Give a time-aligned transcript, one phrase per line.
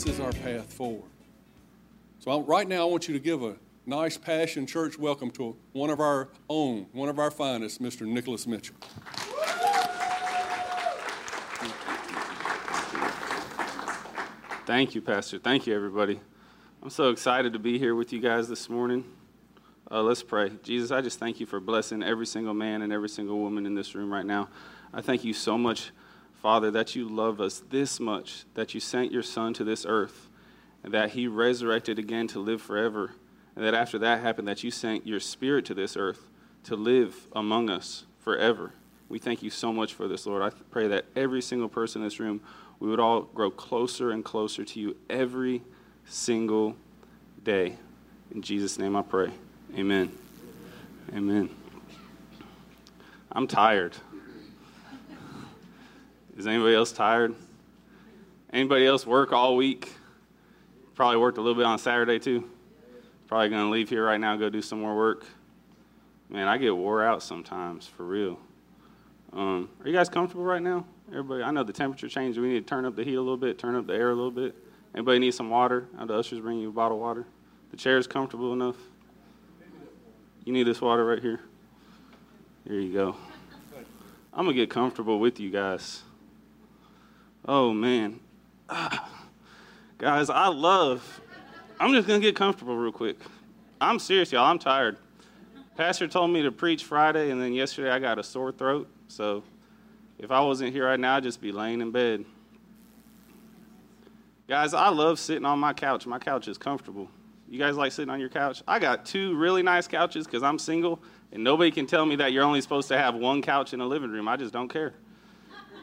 [0.00, 1.10] This is our path forward.
[2.20, 5.54] So I- right now, I want you to give a nice Passion Church welcome to
[5.72, 8.06] one of our own, one of our finest, Mr.
[8.06, 8.76] Nicholas Mitchell.
[14.64, 15.38] Thank you, Pastor.
[15.38, 16.18] Thank you, everybody.
[16.82, 19.04] I'm so excited to be here with you guys this morning.
[19.90, 20.50] Uh, let's pray.
[20.62, 23.74] Jesus, I just thank you for blessing every single man and every single woman in
[23.74, 24.48] this room right now.
[24.94, 25.90] I thank you so much,
[26.42, 30.28] Father, that you love us this much, that you sent your Son to this earth,
[30.82, 33.12] and that he resurrected again to live forever,
[33.54, 36.28] and that after that happened, that you sent your Spirit to this earth
[36.64, 38.72] to live among us forever.
[39.10, 40.40] We thank you so much for this, Lord.
[40.40, 42.40] I pray that every single person in this room,
[42.78, 45.62] we would all grow closer and closer to you every
[46.06, 46.76] single
[47.44, 47.76] day.
[48.34, 49.30] In Jesus' name I pray.
[49.76, 50.10] Amen.
[51.12, 51.50] Amen.
[53.32, 53.96] I'm tired.
[56.36, 57.34] Is anybody else tired?
[58.52, 59.92] Anybody else work all week?
[60.94, 62.48] Probably worked a little bit on Saturday too.
[63.26, 65.24] Probably going to leave here right now, go do some more work.
[66.28, 68.38] Man, I get wore out sometimes, for real.
[69.32, 70.84] Um, are you guys comfortable right now?
[71.08, 72.38] Everybody, I know the temperature changed.
[72.38, 74.14] We need to turn up the heat a little bit, turn up the air a
[74.14, 74.54] little bit.
[74.94, 75.86] Anybody need some water?
[75.98, 77.26] Have the ushers bring you a bottle of water?
[77.70, 78.76] The chair is comfortable enough?
[80.44, 81.40] You need this water right here?
[82.66, 83.16] Here you go.
[84.32, 86.02] I'm going to get comfortable with you guys.
[87.52, 88.20] Oh, man.
[88.68, 89.10] Ah.
[89.98, 91.20] Guys, I love,
[91.80, 93.18] I'm just to get comfortable real quick.
[93.80, 94.44] I'm serious, y'all.
[94.44, 94.98] I'm tired.
[95.76, 98.88] Pastor told me to preach Friday, and then yesterday I got a sore throat.
[99.08, 99.42] So
[100.16, 102.24] if I wasn't here right now, I'd just be laying in bed.
[104.48, 106.06] Guys, I love sitting on my couch.
[106.06, 107.08] My couch is comfortable.
[107.48, 108.62] You guys like sitting on your couch?
[108.68, 112.30] I got two really nice couches because I'm single, and nobody can tell me that
[112.30, 114.28] you're only supposed to have one couch in a living room.
[114.28, 114.94] I just don't care.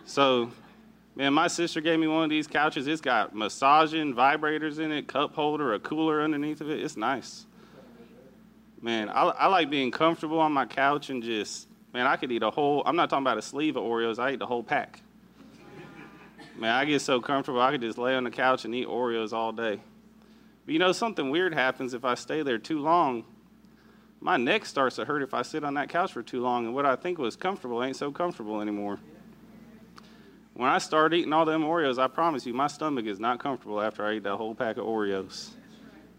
[0.05, 0.49] So,
[1.17, 2.85] man, my sister gave me one of these couches.
[2.87, 6.79] It's got massaging vibrators in it, cup holder, a cooler underneath of it.
[6.79, 7.47] It's nice.
[8.79, 12.43] Man, I, I like being comfortable on my couch and just, man, I could eat
[12.43, 15.01] a whole, I'm not talking about a sleeve of Oreos, I eat the whole pack.
[16.55, 19.33] Man, I get so comfortable, I could just lay on the couch and eat Oreos
[19.33, 19.79] all day.
[20.65, 23.25] But you know, something weird happens if I stay there too long.
[24.19, 26.75] My neck starts to hurt if I sit on that couch for too long, and
[26.75, 28.99] what I think was comfortable ain't so comfortable anymore.
[30.57, 33.79] When I start eating all them Oreos, I promise you, my stomach is not comfortable
[33.79, 35.51] after I eat that whole pack of Oreos.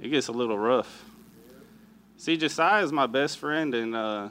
[0.00, 1.04] It gets a little rough.
[2.18, 4.28] See, Josiah is my best friend, and uh,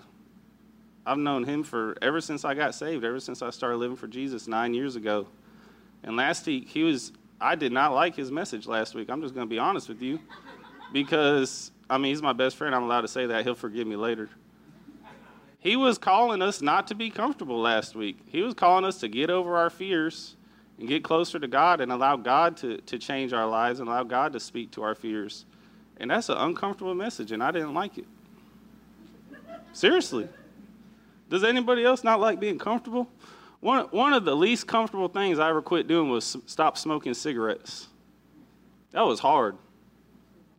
[1.05, 4.07] I've known him for ever since I got saved, ever since I started living for
[4.07, 5.27] Jesus nine years ago.
[6.03, 9.09] And last week, he was, I did not like his message last week.
[9.09, 10.21] I'm just going to be honest with you.
[10.93, 12.73] Because, I mean, he's my best friend.
[12.73, 13.43] I'm allowed to say that.
[13.43, 14.29] He'll forgive me later.
[15.59, 18.19] He was calling us not to be comfortable last week.
[18.27, 20.35] He was calling us to get over our fears
[20.79, 24.03] and get closer to God and allow God to, to change our lives and allow
[24.03, 25.45] God to speak to our fears.
[25.97, 28.05] And that's an uncomfortable message, and I didn't like it.
[29.73, 30.27] Seriously.
[31.29, 33.07] Does anybody else not like being comfortable?
[33.59, 37.87] One, one of the least comfortable things I ever quit doing was stop smoking cigarettes.
[38.91, 39.57] That was hard.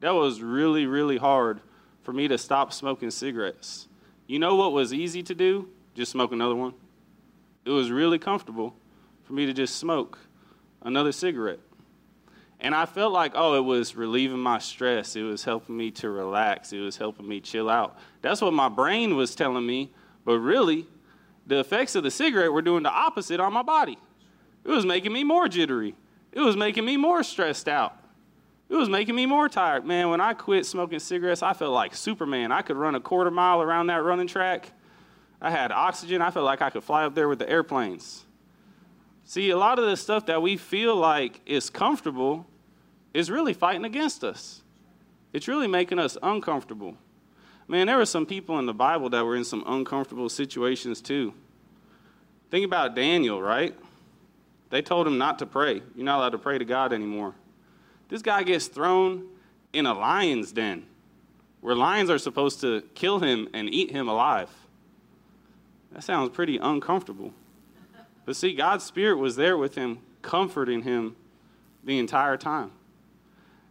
[0.01, 1.61] That was really, really hard
[2.03, 3.88] for me to stop smoking cigarettes.
[4.29, 5.71] You know what was easy to do?
[5.95, 6.75] Just smoke another one.
[7.65, 8.77] It was really comfortable
[9.25, 10.19] for me to just smoke
[10.83, 11.61] another cigarette.
[12.61, 15.17] And I felt like, oh, it was relieving my stress.
[15.17, 16.75] It was helping me to relax.
[16.75, 17.97] It was helping me chill out.
[18.21, 19.93] That's what my brain was telling me.
[20.27, 20.87] But really,
[21.47, 23.97] the effects of the cigarette were doing the opposite on my body.
[24.63, 25.95] It was making me more jittery.
[26.33, 27.97] It was making me more stressed out.
[28.69, 29.87] It was making me more tired.
[29.87, 32.53] Man, when I quit smoking cigarettes, I felt like Superman.
[32.53, 34.71] I could run a quarter mile around that running track.
[35.41, 36.21] I had oxygen.
[36.21, 38.25] I felt like I could fly up there with the airplanes.
[39.25, 42.47] See, a lot of the stuff that we feel like is comfortable
[43.15, 44.63] is really fighting against us.
[45.33, 46.97] It's really making us uncomfortable.
[47.69, 51.35] Man, there were some people in the Bible that were in some uncomfortable situations too.
[52.51, 53.75] Think about Daniel, right?
[54.71, 55.83] They told him not to pray.
[55.95, 57.35] You're not allowed to pray to God anymore.
[58.09, 59.27] This guy gets thrown
[59.73, 60.85] in a lion's den
[61.61, 64.51] where lions are supposed to kill him and eat him alive.
[65.93, 67.33] That sounds pretty uncomfortable.
[68.25, 71.17] But see, God's Spirit was there with him, comforting him
[71.83, 72.71] the entire time.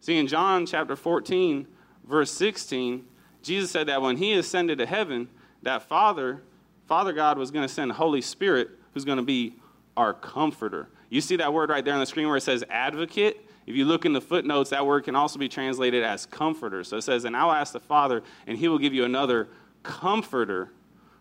[0.02, 1.68] See, in John chapter 14,
[2.08, 3.06] verse 16,
[3.44, 5.30] Jesus said that when he ascended to heaven,
[5.62, 6.42] that Father,
[6.88, 9.56] Father God was going to send Holy Spirit, who's going to be
[9.96, 10.88] our comforter.
[11.10, 13.47] You see that word right there on the screen where it says advocate?
[13.68, 16.86] If you look in the footnotes, that word can also be translated as comforter.
[16.86, 19.50] So it says, And I'll ask the Father, and he will give you another
[19.84, 20.72] comforter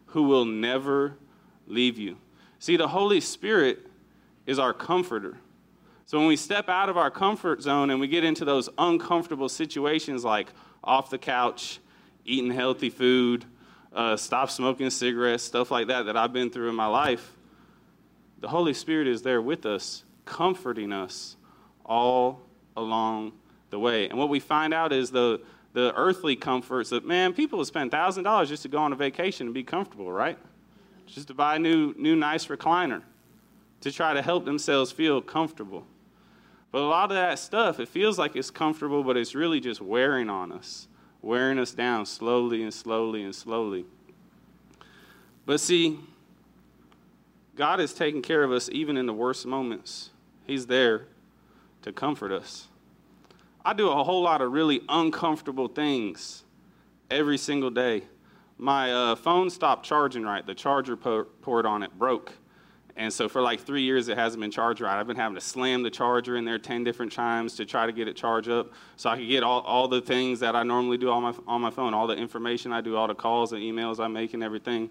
[0.07, 1.17] who will never
[1.67, 2.17] leave you.
[2.61, 3.85] See, the Holy Spirit
[4.47, 5.39] is our comforter.
[6.07, 9.49] So when we step out of our comfort zone and we get into those uncomfortable
[9.49, 10.53] situations like
[10.85, 11.81] off the couch,
[12.25, 13.45] eating healthy food,
[13.93, 17.35] uh, stop smoking cigarettes, stuff like that that I've been through in my life,
[18.39, 21.36] the Holy Spirit is there with us, comforting us
[21.87, 22.43] all
[22.77, 23.33] along
[23.71, 24.09] the way.
[24.09, 25.41] And what we find out is the,
[25.73, 29.47] the earthly comforts that, man, people have spent $1,000 just to go on a vacation
[29.47, 30.39] and be comfortable, right?
[31.07, 33.03] Just to buy a new, new nice recliner
[33.81, 35.87] to try to help themselves feel comfortable.
[36.73, 39.81] But a lot of that stuff, it feels like it's comfortable, but it's really just
[39.81, 40.89] wearing on us,
[41.23, 43.85] wearing us down slowly and slowly and slowly.
[45.45, 46.01] But see,
[47.55, 50.11] God is taking care of us even in the worst moments.
[50.47, 51.07] He's there
[51.87, 52.67] to comfort us.
[53.65, 56.43] I do a whole lot of really uncomfortable things
[57.11, 58.03] every single day.
[58.59, 60.45] My uh, phone stopped charging right.
[60.45, 62.33] The charger port on it broke.
[62.97, 64.99] And so for like three years, it hasn't been charged right.
[64.99, 67.93] I've been having to slam the charger in there 10 different times to try to
[67.93, 70.97] get it charged up so I could get all, all the things that I normally
[70.97, 73.63] do on my, on my phone, all the information I do, all the calls and
[73.63, 74.91] emails I make and everything.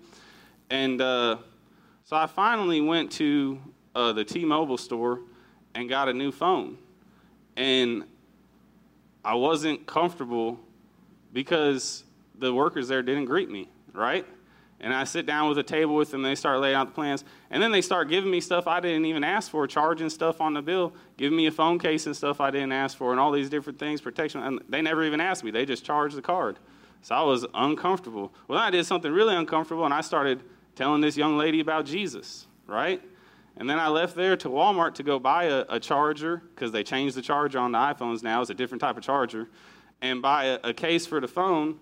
[0.69, 1.37] And uh,
[2.05, 3.59] so I finally went to
[3.95, 5.21] uh, the T Mobile store
[5.73, 6.77] and got a new phone.
[7.55, 8.05] And
[9.23, 10.59] I wasn't comfortable
[11.33, 12.03] because
[12.37, 14.25] the workers there didn't greet me, right?
[14.79, 17.23] And I sit down with a table with them, they start laying out the plans.
[17.49, 20.53] And then they start giving me stuff I didn't even ask for, charging stuff on
[20.53, 23.31] the bill, giving me a phone case and stuff I didn't ask for, and all
[23.31, 24.41] these different things, protection.
[24.41, 26.59] And they never even asked me, they just charged the card.
[27.01, 28.33] So I was uncomfortable.
[28.47, 30.43] Well, I did something really uncomfortable, and I started
[30.75, 33.01] telling this young lady about Jesus, right?
[33.57, 36.83] And then I left there to Walmart to go buy a, a charger, because they
[36.83, 39.47] changed the charger on the iPhones now, it's a different type of charger,
[40.01, 41.79] and buy a, a case for the phone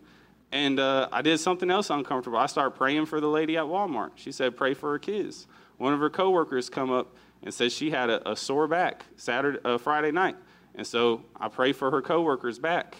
[0.54, 2.38] and uh, I did something else uncomfortable.
[2.38, 4.12] I started praying for the lady at Walmart.
[4.16, 5.48] She said, pray for her kids.
[5.78, 9.58] One of her coworkers come up and said she had a, a sore back Saturday,
[9.66, 10.36] uh, Friday night.
[10.76, 12.98] And so I prayed for her coworker's back.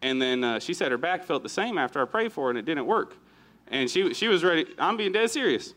[0.00, 2.50] And then uh, she said her back felt the same after I prayed for her
[2.50, 3.16] and it didn't work.
[3.66, 4.66] And she, she was ready.
[4.78, 5.74] I'm being dead serious.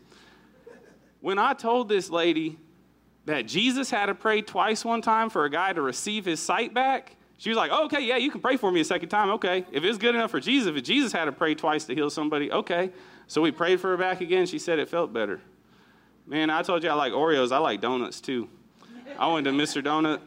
[1.26, 2.56] When I told this lady
[3.24, 6.72] that Jesus had to pray twice one time for a guy to receive his sight
[6.72, 9.30] back, she was like, oh, okay, yeah, you can pray for me a second time.
[9.30, 9.66] Okay.
[9.72, 12.52] If it's good enough for Jesus, if Jesus had to pray twice to heal somebody,
[12.52, 12.92] okay.
[13.26, 14.46] So we prayed for her back again.
[14.46, 15.40] She said it felt better.
[16.28, 17.50] Man, I told you I like Oreos.
[17.50, 18.48] I like donuts too.
[19.18, 19.82] I went to Mr.
[19.82, 20.20] Donut.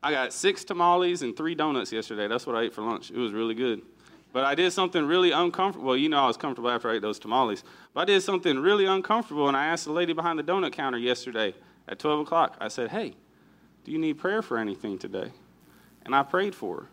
[0.00, 2.28] I got six tamales and three donuts yesterday.
[2.28, 3.10] That's what I ate for lunch.
[3.10, 3.82] It was really good.
[4.32, 5.88] But I did something really uncomfortable.
[5.88, 7.64] Well, you know I was comfortable after I ate those tamales.
[7.94, 10.98] But I did something really uncomfortable, and I asked the lady behind the donut counter
[10.98, 11.54] yesterday
[11.88, 12.56] at 12 o'clock.
[12.60, 13.14] I said, hey,
[13.84, 15.32] do you need prayer for anything today?
[16.08, 16.86] and I prayed for her.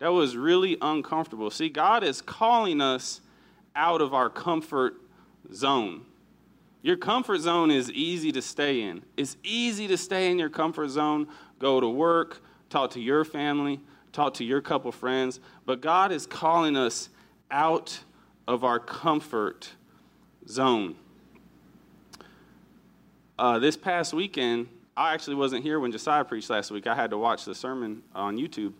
[0.00, 1.48] That was really uncomfortable.
[1.48, 3.20] See, God is calling us
[3.76, 4.94] out of our comfort
[5.52, 6.02] zone.
[6.82, 9.04] Your comfort zone is easy to stay in.
[9.16, 11.28] It's easy to stay in your comfort zone,
[11.60, 13.80] go to work, talk to your family,
[14.12, 15.40] talk to your couple friends.
[15.66, 17.08] But God is calling us
[17.50, 18.00] out
[18.46, 19.70] of our comfort
[20.48, 20.96] zone.
[23.38, 26.86] Uh, this past weekend, I actually wasn't here when Josiah preached last week.
[26.86, 28.72] I had to watch the sermon on YouTube.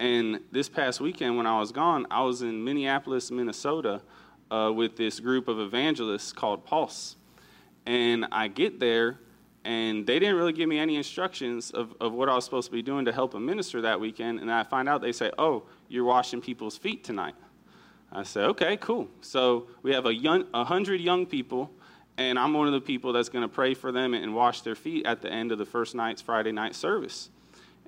[0.00, 4.00] And this past weekend, when I was gone, I was in Minneapolis, Minnesota,
[4.50, 7.16] uh, with this group of evangelists called Pulse.
[7.86, 9.20] And I get there,
[9.64, 12.72] and they didn't really give me any instructions of, of what I was supposed to
[12.72, 14.40] be doing to help a minister that weekend.
[14.40, 17.34] And I find out they say, Oh, you're washing people's feet tonight.
[18.10, 19.08] I said, Okay, cool.
[19.20, 21.70] So we have a, young, hundred young people
[22.20, 24.74] and I'm one of the people that's going to pray for them and wash their
[24.74, 27.30] feet at the end of the first night's Friday night service.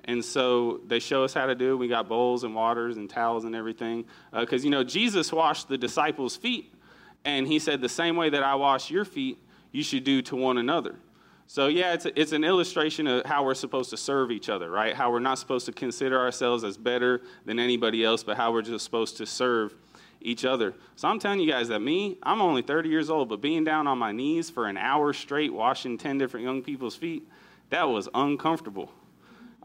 [0.05, 1.75] And so they show us how to do it.
[1.75, 4.05] We got bowls and waters and towels and everything.
[4.33, 6.73] Because, uh, you know, Jesus washed the disciples' feet.
[7.23, 9.37] And he said, the same way that I wash your feet,
[9.71, 10.95] you should do to one another.
[11.53, 14.71] So, yeah, it's, a, it's an illustration of how we're supposed to serve each other,
[14.71, 14.95] right?
[14.95, 18.63] How we're not supposed to consider ourselves as better than anybody else, but how we're
[18.63, 19.75] just supposed to serve
[20.19, 20.73] each other.
[20.95, 23.85] So I'm telling you guys that me, I'm only 30 years old, but being down
[23.85, 27.29] on my knees for an hour straight washing 10 different young people's feet,
[27.69, 28.91] that was uncomfortable.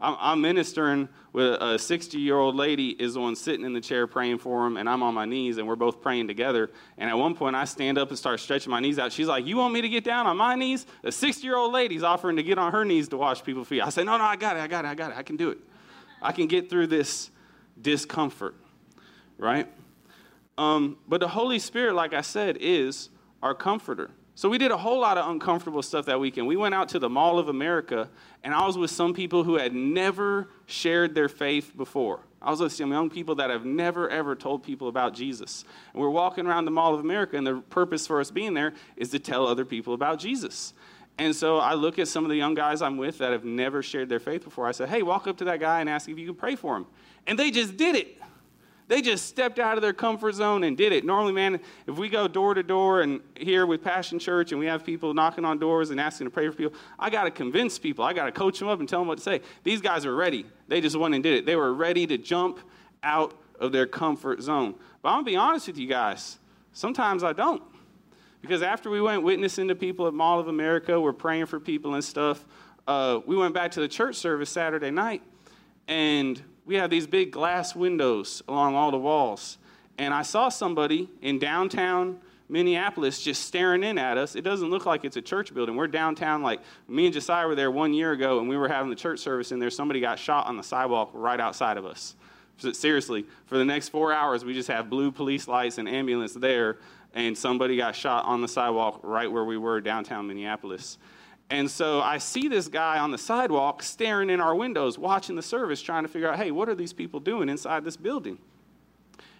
[0.01, 4.07] I'm, I'm ministering with a 60 year old lady, is one sitting in the chair
[4.07, 6.71] praying for him, and I'm on my knees, and we're both praying together.
[6.97, 9.11] And at one point, I stand up and start stretching my knees out.
[9.11, 10.85] She's like, You want me to get down on my knees?
[11.03, 13.81] A 60 year old lady's offering to get on her knees to wash people's feet.
[13.81, 15.35] I say, No, no, I got it, I got it, I got it, I can
[15.35, 15.59] do it.
[16.21, 17.29] I can get through this
[17.81, 18.55] discomfort,
[19.37, 19.67] right?
[20.57, 23.09] Um, but the Holy Spirit, like I said, is
[23.41, 24.11] our comforter.
[24.39, 26.47] So we did a whole lot of uncomfortable stuff that weekend.
[26.47, 28.09] We went out to the Mall of America,
[28.41, 32.21] and I was with some people who had never shared their faith before.
[32.41, 35.65] I was with some young people that have never, ever told people about Jesus.
[35.91, 38.71] And we're walking around the Mall of America, and the purpose for us being there
[38.95, 40.73] is to tell other people about Jesus.
[41.17, 43.83] And so I look at some of the young guys I'm with that have never
[43.83, 44.65] shared their faith before.
[44.65, 46.77] I said, hey, walk up to that guy and ask if you can pray for
[46.77, 46.85] him.
[47.27, 48.18] And they just did it.
[48.89, 51.05] They just stepped out of their comfort zone and did it.
[51.05, 54.65] Normally, man, if we go door to door and here with Passion Church and we
[54.65, 57.77] have people knocking on doors and asking to pray for people, I got to convince
[57.77, 58.03] people.
[58.03, 59.41] I got to coach them up and tell them what to say.
[59.63, 60.43] These guys are ready.
[60.67, 61.45] They just went and did it.
[61.45, 62.59] They were ready to jump
[63.03, 64.73] out of their comfort zone.
[65.03, 66.39] But I'm going to be honest with you guys.
[66.73, 67.61] Sometimes I don't.
[68.41, 71.93] Because after we went witnessing to people at Mall of America, we're praying for people
[71.93, 72.43] and stuff,
[72.87, 75.21] uh, we went back to the church service Saturday night,
[75.87, 79.57] and we have these big glass windows along all the walls.
[79.97, 84.35] And I saw somebody in downtown Minneapolis just staring in at us.
[84.35, 85.75] It doesn't look like it's a church building.
[85.75, 88.91] We're downtown, like me and Josiah were there one year ago, and we were having
[88.91, 89.71] the church service in there.
[89.71, 92.15] Somebody got shot on the sidewalk right outside of us.
[92.73, 96.77] Seriously, for the next four hours, we just have blue police lights and ambulance there,
[97.15, 100.99] and somebody got shot on the sidewalk right where we were downtown Minneapolis.
[101.49, 105.41] And so I see this guy on the sidewalk staring in our windows, watching the
[105.41, 108.37] service, trying to figure out, hey, what are these people doing inside this building?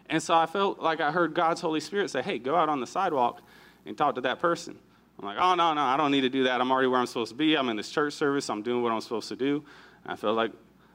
[0.10, 2.80] And so I felt like I heard God's Holy Spirit say, hey, go out on
[2.80, 3.42] the sidewalk
[3.86, 4.78] and talk to that person.
[5.20, 6.62] I'm like, oh, no, no, I don't need to do that.
[6.62, 7.56] I'm already where I'm supposed to be.
[7.56, 8.50] I'm in this church service.
[8.50, 9.64] I'm doing what I'm supposed to do.
[10.04, 10.52] And I felt like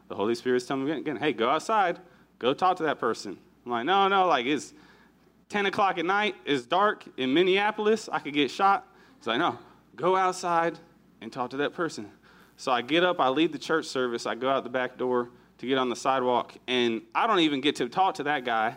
[0.09, 2.00] the Holy Spirit's telling me again, hey, go outside.
[2.40, 3.38] Go talk to that person.
[3.64, 4.75] I'm like, no, no, like it's
[5.50, 6.35] 10 o'clock at night.
[6.44, 8.09] It's dark in Minneapolis.
[8.11, 8.87] I could get shot.
[9.18, 9.59] He's like, no,
[9.94, 10.78] go outside
[11.25, 12.09] and talk to that person.
[12.57, 15.31] So I get up, I leave the church service, I go out the back door
[15.59, 18.76] to get on the sidewalk, and I don't even get to talk to that guy.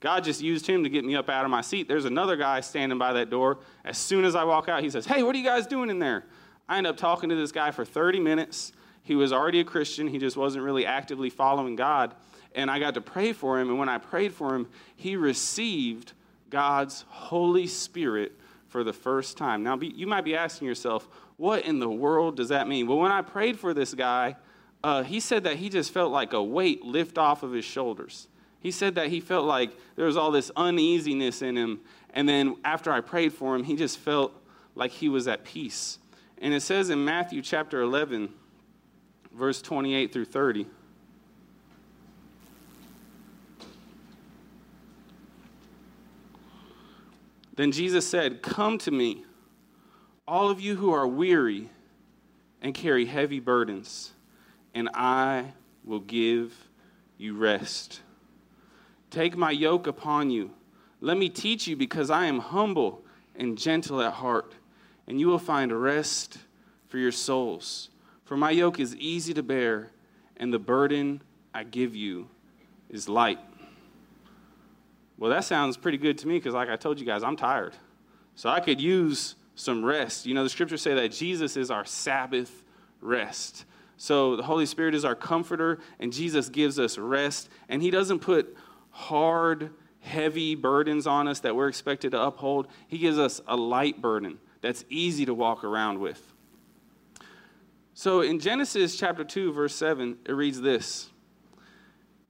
[0.00, 1.88] God just used him to get me up out of my seat.
[1.88, 3.58] There's another guy standing by that door.
[3.84, 5.98] As soon as I walk out, he says, Hey, what are you guys doing in
[5.98, 6.24] there?
[6.68, 8.72] I end up talking to this guy for 30 minutes.
[9.02, 12.14] He was already a Christian, he just wasn't really actively following God.
[12.54, 16.12] And I got to pray for him, and when I prayed for him, he received
[16.50, 18.32] God's Holy Spirit
[18.68, 19.62] for the first time.
[19.62, 22.86] Now, you might be asking yourself, what in the world does that mean?
[22.86, 24.36] Well, when I prayed for this guy,
[24.82, 28.28] uh, he said that he just felt like a weight lift off of his shoulders.
[28.60, 31.80] He said that he felt like there was all this uneasiness in him.
[32.14, 34.32] And then after I prayed for him, he just felt
[34.74, 35.98] like he was at peace.
[36.38, 38.30] And it says in Matthew chapter 11,
[39.32, 40.66] verse 28 through 30.
[47.56, 49.25] Then Jesus said, Come to me
[50.28, 51.70] all of you who are weary
[52.60, 54.12] and carry heavy burdens,
[54.74, 55.52] and I
[55.84, 56.68] will give
[57.16, 58.00] you rest.
[59.10, 60.50] Take my yoke upon you.
[61.00, 63.04] Let me teach you, because I am humble
[63.36, 64.54] and gentle at heart,
[65.06, 66.38] and you will find rest
[66.88, 67.90] for your souls.
[68.24, 69.90] For my yoke is easy to bear,
[70.36, 71.22] and the burden
[71.54, 72.28] I give you
[72.90, 73.38] is light.
[75.18, 77.74] Well, that sounds pretty good to me because, like I told you guys, I'm tired.
[78.34, 80.26] So I could use some rest.
[80.26, 82.62] You know, the scriptures say that Jesus is our Sabbath
[83.00, 83.64] rest.
[83.96, 87.48] So the Holy Spirit is our comforter, and Jesus gives us rest.
[87.68, 88.54] And He doesn't put
[88.90, 89.70] hard,
[90.00, 92.68] heavy burdens on us that we're expected to uphold.
[92.86, 96.32] He gives us a light burden that's easy to walk around with.
[97.94, 101.08] So in Genesis chapter 2, verse 7, it reads this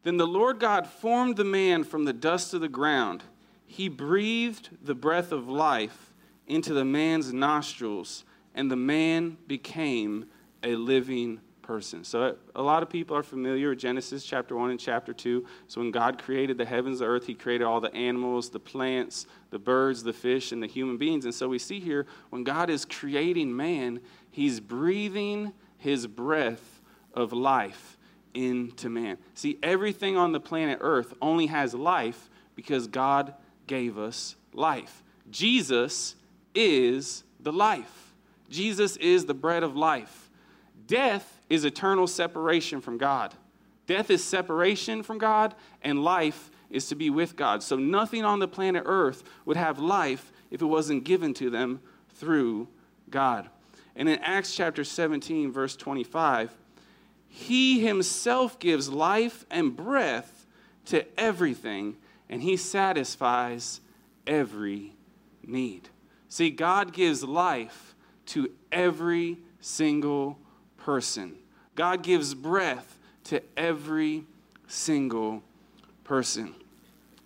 [0.05, 3.25] Then the Lord God formed the man from the dust of the ground,
[3.67, 6.06] He breathed the breath of life
[6.47, 8.25] into the man's nostrils,
[8.55, 10.27] and the man became
[10.63, 12.05] a living person.
[12.05, 15.45] So a lot of people are familiar with Genesis chapter 1 and chapter 2.
[15.67, 19.27] So when God created the heavens, the earth, he created all the animals, the plants,
[19.51, 21.25] the birds, the fish, and the human beings.
[21.25, 24.01] And so we see here when God is creating man,
[24.31, 26.81] he's breathing his breath
[27.15, 27.99] of life
[28.33, 29.19] into man.
[29.35, 33.35] See, everything on the planet earth only has life because God
[33.67, 35.03] gave us life.
[35.31, 36.15] Jesus
[36.57, 38.15] is the life.
[38.51, 40.31] Jesus is the bread of life.
[40.87, 43.35] Death is eternal separation from God.
[43.87, 47.63] Death is separation from God, and life is to be with God.
[47.63, 51.81] So nothing on the planet Earth would have life if it wasn't given to them
[52.15, 52.69] through
[53.11, 53.49] God.
[53.95, 56.53] And in Acts chapter 17, verse 25,
[57.29, 60.47] He Himself gives life and breath
[60.87, 61.97] to everything,
[62.29, 63.81] and He satisfies
[64.27, 64.93] every
[65.45, 65.89] need.
[66.29, 67.95] See, God gives life
[68.27, 70.39] to every single
[70.77, 71.37] person.
[71.75, 74.25] God gives breath to every
[74.67, 75.43] single
[76.05, 76.55] person.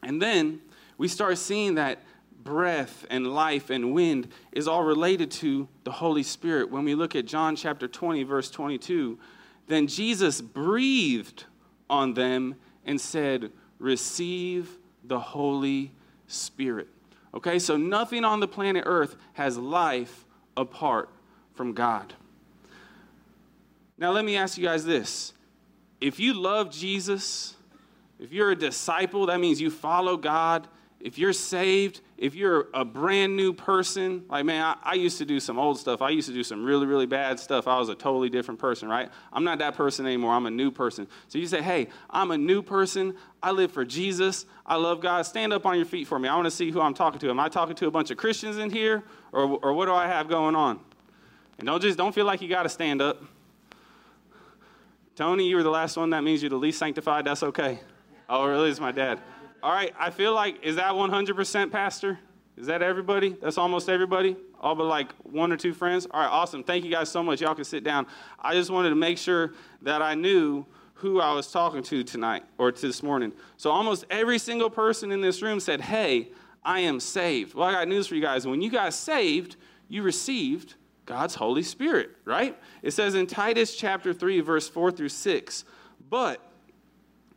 [0.02, 0.60] And then
[0.98, 2.02] we start seeing that
[2.42, 6.70] breath and life and wind is all related to the Holy Spirit.
[6.70, 9.18] When we look at John chapter 20, verse 22,
[9.68, 11.44] then Jesus breathed
[11.88, 15.92] on them and said, Receive the Holy
[16.26, 16.88] Spirit.
[17.34, 20.24] Okay, so nothing on the planet Earth has life
[20.56, 21.10] apart
[21.54, 22.14] from God.
[23.98, 25.32] Now, let me ask you guys this.
[26.00, 27.54] If you love Jesus,
[28.18, 30.66] if you're a disciple, that means you follow God.
[31.00, 35.24] If you're saved, if you're a brand new person, like, man, I, I, used to
[35.24, 36.02] do some old stuff.
[36.02, 37.66] I used to do some really, really bad stuff.
[37.66, 39.08] I was a totally different person, right?
[39.32, 40.34] I'm not that person anymore.
[40.34, 41.08] I'm a new person.
[41.28, 43.16] So you say, hey, I'm a new person.
[43.42, 44.44] I live for Jesus.
[44.66, 45.22] I love God.
[45.22, 46.28] Stand up on your feet for me.
[46.28, 47.30] I want to see who I'm talking to.
[47.30, 49.02] Am I talking to a bunch of Christians in here,
[49.32, 50.80] or, or what do I have going on?
[51.58, 53.22] And don't just don't feel like you got to stand up.
[55.16, 56.10] Tony, you were the last one.
[56.10, 57.24] That means you're the least sanctified.
[57.24, 57.80] That's okay.
[58.28, 58.70] Oh, really?
[58.70, 59.18] It's my dad.
[59.62, 62.18] All right, I feel like, is that 100% pastor?
[62.56, 63.36] Is that everybody?
[63.40, 64.36] That's almost everybody?
[64.60, 66.06] All but like one or two friends?
[66.10, 66.62] All right, awesome.
[66.62, 67.40] Thank you guys so much.
[67.40, 68.06] Y'all can sit down.
[68.38, 70.64] I just wanted to make sure that I knew
[70.94, 73.32] who I was talking to tonight or to this morning.
[73.56, 76.28] So almost every single person in this room said, Hey,
[76.62, 77.54] I am saved.
[77.54, 78.46] Well, I got news for you guys.
[78.46, 79.56] When you got saved,
[79.88, 80.74] you received
[81.06, 82.58] God's Holy Spirit, right?
[82.82, 85.64] It says in Titus chapter 3, verse 4 through 6,
[86.10, 86.49] but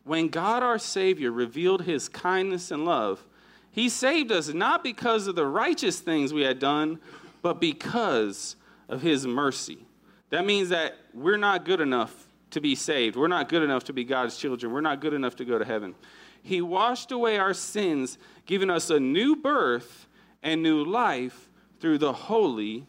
[0.03, 3.24] when God our Savior revealed his kindness and love,
[3.72, 7.00] he saved us not because of the righteous things we had done,
[7.41, 8.55] but because
[8.89, 9.86] of his mercy.
[10.29, 13.15] That means that we're not good enough to be saved.
[13.15, 14.72] We're not good enough to be God's children.
[14.72, 15.95] We're not good enough to go to heaven.
[16.43, 20.07] He washed away our sins, giving us a new birth
[20.43, 22.86] and new life through the Holy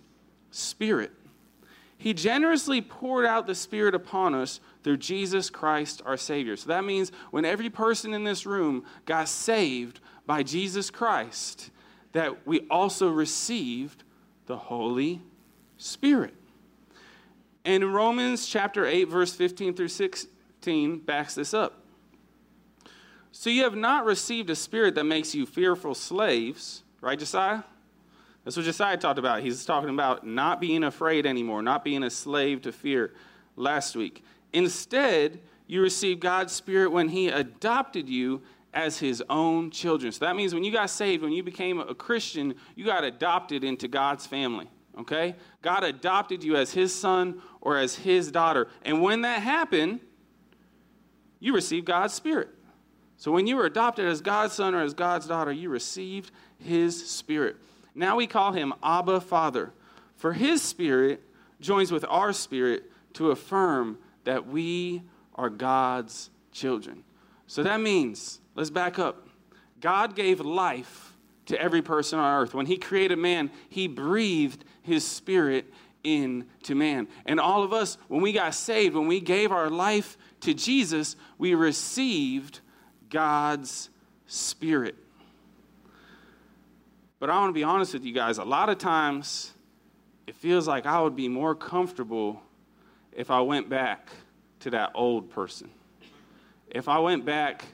[0.51, 1.13] Spirit.
[1.97, 6.57] He generously poured out the Spirit upon us through Jesus Christ our Savior.
[6.57, 11.71] So that means when every person in this room got saved by Jesus Christ,
[12.13, 14.05] that we also received
[14.47, 15.23] the Holy
[15.79, 16.35] Spirit.
[17.65, 21.81] And in Romans chapter 8, verse 15 through 16 backs this up.
[23.33, 27.65] So you have not received a spirit that makes you fearful slaves, right, Josiah?
[28.45, 29.43] That's what Josiah talked about.
[29.43, 33.15] He's talking about not being afraid anymore, not being a slave to fear
[33.57, 34.23] last week.
[34.55, 38.41] Instead, you received God's Spirit when He adopted you
[38.73, 40.11] as His own children.
[40.11, 43.63] So that means when you got saved, when you became a Christian, you got adopted
[43.63, 44.71] into God's family.
[44.99, 45.37] Okay?
[45.61, 48.69] God adopted you as His son or as His daughter.
[48.83, 50.01] And when that happened,
[51.39, 52.49] you received God's Spirit.
[53.19, 57.11] So when you were adopted as God's son or as God's daughter, you received His
[57.11, 57.57] Spirit.
[57.95, 59.73] Now we call him Abba Father,
[60.17, 61.23] for his spirit
[61.61, 65.03] joins with our spirit to affirm that we
[65.35, 67.05] are God's children.
[67.47, 69.29] So that means, let's back up.
[69.81, 71.13] God gave life
[71.47, 72.55] to every person on earth.
[72.55, 77.09] When he created man, he breathed his spirit into man.
[77.27, 81.17] And all of us, when we got saved, when we gave our life to Jesus,
[81.39, 82.61] we received
[83.11, 83.91] God's
[84.27, 84.97] spirit.
[87.19, 88.39] But I want to be honest with you guys.
[88.39, 89.53] A lot of times,
[90.27, 92.43] it feels like I would be more comfortable
[93.15, 94.11] if I went back
[94.61, 95.71] to that old person.
[96.71, 97.65] If I went back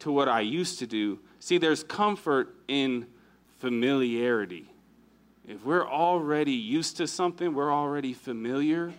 [0.00, 1.18] to what I used to do.
[1.40, 3.06] See, there's comfort in
[3.58, 4.70] familiarity.
[5.48, 8.92] If we're already used to something, we're already familiar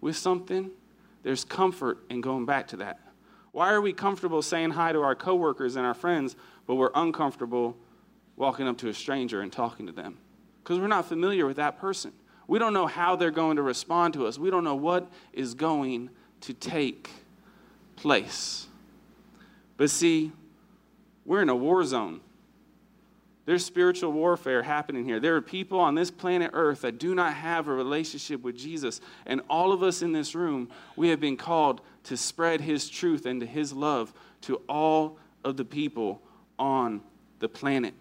[0.00, 0.70] with something,
[1.22, 3.00] there's comfort in going back to that.
[3.52, 7.76] Why are we comfortable saying hi to our coworkers and our friends, but we're uncomfortable
[8.36, 10.18] walking up to a stranger and talking to them
[10.62, 12.12] because we're not familiar with that person.
[12.46, 15.54] We don't know how they're going to respond to us, we don't know what is
[15.54, 16.10] going
[16.42, 17.10] to take
[17.96, 18.66] place.
[19.76, 20.32] But see,
[21.24, 22.20] we're in a war zone.
[23.46, 25.20] There's spiritual warfare happening here.
[25.20, 29.00] There are people on this planet Earth that do not have a relationship with Jesus.
[29.24, 33.24] And all of us in this room, we have been called to spread his truth
[33.24, 36.20] and to his love to all of the people
[36.58, 37.00] on
[37.38, 37.94] the planet.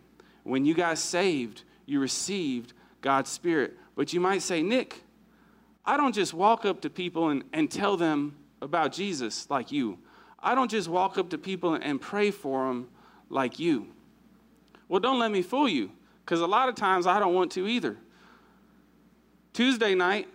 [0.43, 3.77] When you got saved, you received God's Spirit.
[3.95, 5.01] But you might say, Nick,
[5.85, 9.99] I don't just walk up to people and, and tell them about Jesus like you.
[10.39, 12.89] I don't just walk up to people and pray for them
[13.29, 13.87] like you.
[14.87, 15.91] Well, don't let me fool you,
[16.23, 17.97] because a lot of times I don't want to either.
[19.53, 20.27] Tuesday night,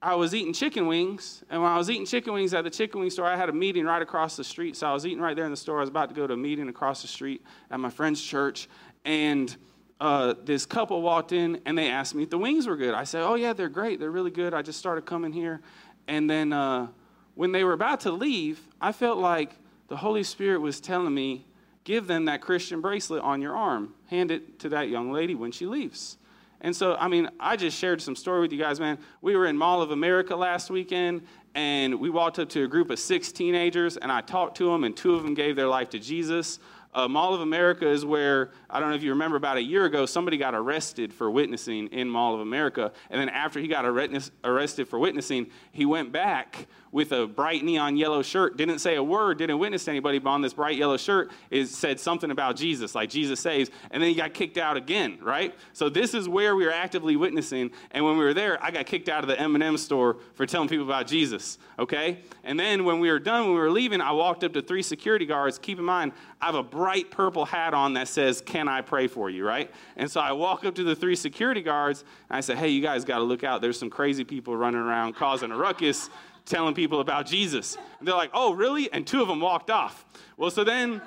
[0.00, 3.00] I was eating chicken wings, and when I was eating chicken wings at the chicken
[3.00, 4.76] wing store, I had a meeting right across the street.
[4.76, 5.78] So I was eating right there in the store.
[5.78, 8.68] I was about to go to a meeting across the street at my friend's church,
[9.04, 9.56] and
[10.00, 12.94] uh, this couple walked in and they asked me if the wings were good.
[12.94, 14.00] I said, Oh, yeah, they're great.
[14.00, 14.54] They're really good.
[14.54, 15.60] I just started coming here.
[16.08, 16.88] And then uh,
[17.34, 19.52] when they were about to leave, I felt like
[19.88, 21.46] the Holy Spirit was telling me,
[21.84, 23.94] give them that Christian bracelet on your arm.
[24.08, 26.16] Hand it to that young lady when she leaves.
[26.60, 28.98] And so, I mean, I just shared some story with you guys, man.
[29.20, 32.88] We were in Mall of America last weekend, and we walked up to a group
[32.88, 35.90] of six teenagers, and I talked to them, and two of them gave their life
[35.90, 36.58] to Jesus.
[36.94, 39.84] Uh, Mall of America is where, I don't know if you remember, about a year
[39.84, 42.92] ago, somebody got arrested for witnessing in Mall of America.
[43.10, 47.96] And then after he got arrested for witnessing, he went back with a bright neon
[47.96, 51.28] yellow shirt, didn't say a word, didn't witness anybody, but on this bright yellow shirt
[51.50, 55.18] is said something about Jesus, like Jesus saves, and then he got kicked out again,
[55.20, 55.56] right?
[55.72, 58.86] So this is where we were actively witnessing, and when we were there, I got
[58.86, 62.20] kicked out of the M&M store for telling people about Jesus, okay?
[62.44, 64.82] And then when we were done, when we were leaving, I walked up to three
[64.82, 65.58] security guards.
[65.58, 66.12] Keep in mind,
[66.44, 69.70] I have a bright purple hat on that says, Can I pray for you, right?
[69.96, 72.82] And so I walk up to the three security guards, and I say, Hey, you
[72.82, 73.62] guys got to look out.
[73.62, 76.10] There's some crazy people running around causing a ruckus
[76.44, 77.78] telling people about Jesus.
[77.98, 78.92] And they're like, oh, really?
[78.92, 80.04] And two of them walked off.
[80.36, 81.00] Well, so then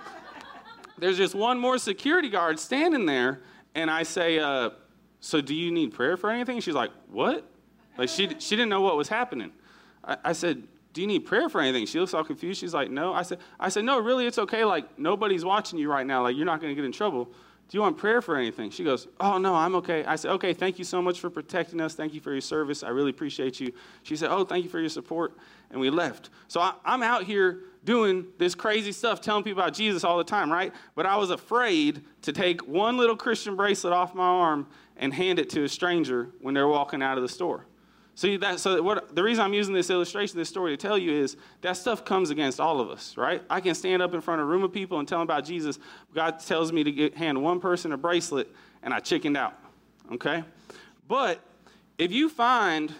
[0.98, 3.42] there's just one more security guard standing there,
[3.76, 4.72] and I say, uh,
[5.20, 6.60] so do you need prayer for anything?
[6.62, 7.48] She's like, what?
[7.96, 9.52] Like, she, she didn't know what was happening.
[10.04, 10.64] I, I said,
[10.98, 11.86] do you need prayer for anything?
[11.86, 12.60] She looks all confused.
[12.60, 13.14] She's like, no.
[13.14, 14.66] I said, I said, no, really, it's okay.
[14.66, 16.24] Like, nobody's watching you right now.
[16.24, 17.26] Like, you're not going to get in trouble.
[17.26, 18.72] Do you want prayer for anything?
[18.72, 20.04] She goes, Oh, no, I'm okay.
[20.06, 21.94] I said, Okay, thank you so much for protecting us.
[21.94, 22.82] Thank you for your service.
[22.82, 23.74] I really appreciate you.
[24.02, 25.38] She said, Oh, thank you for your support.
[25.70, 26.32] And we left.
[26.48, 30.24] So I, am out here doing this crazy stuff, telling people about Jesus all the
[30.24, 30.74] time, right?
[30.96, 35.38] But I was afraid to take one little Christian bracelet off my arm and hand
[35.38, 37.68] it to a stranger when they're walking out of the store.
[38.18, 41.12] See that so what the reason I'm using this illustration, this story to tell you
[41.12, 43.44] is that stuff comes against all of us, right?
[43.48, 45.46] I can stand up in front of a room of people and tell them about
[45.46, 45.78] Jesus.
[46.16, 48.52] God tells me to get, hand one person a bracelet,
[48.82, 49.54] and I chickened out.
[50.12, 50.44] Okay?
[51.08, 51.42] But
[52.00, 52.92] if you find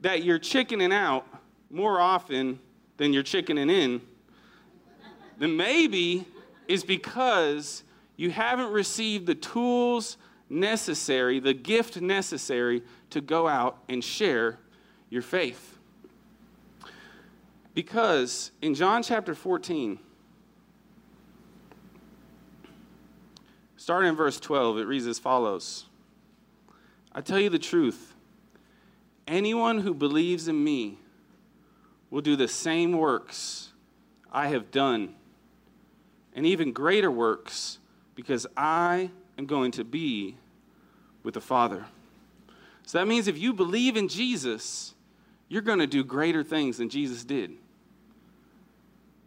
[0.00, 1.26] that you're chickening out
[1.70, 2.60] more often
[2.98, 4.02] than you're chickening in,
[5.38, 6.26] then maybe
[6.68, 7.82] it's because
[8.16, 10.18] you haven't received the tools
[10.50, 12.82] necessary, the gift necessary
[13.14, 14.58] to go out and share
[15.08, 15.78] your faith.
[17.72, 20.00] Because in John chapter 14,
[23.76, 25.86] starting in verse 12, it reads as follows
[27.12, 28.14] I tell you the truth,
[29.28, 30.98] anyone who believes in me
[32.10, 33.72] will do the same works
[34.32, 35.14] I have done,
[36.34, 37.78] and even greater works,
[38.16, 40.36] because I am going to be
[41.22, 41.86] with the Father.
[42.86, 44.94] So that means if you believe in Jesus,
[45.48, 47.52] you're going to do greater things than Jesus did.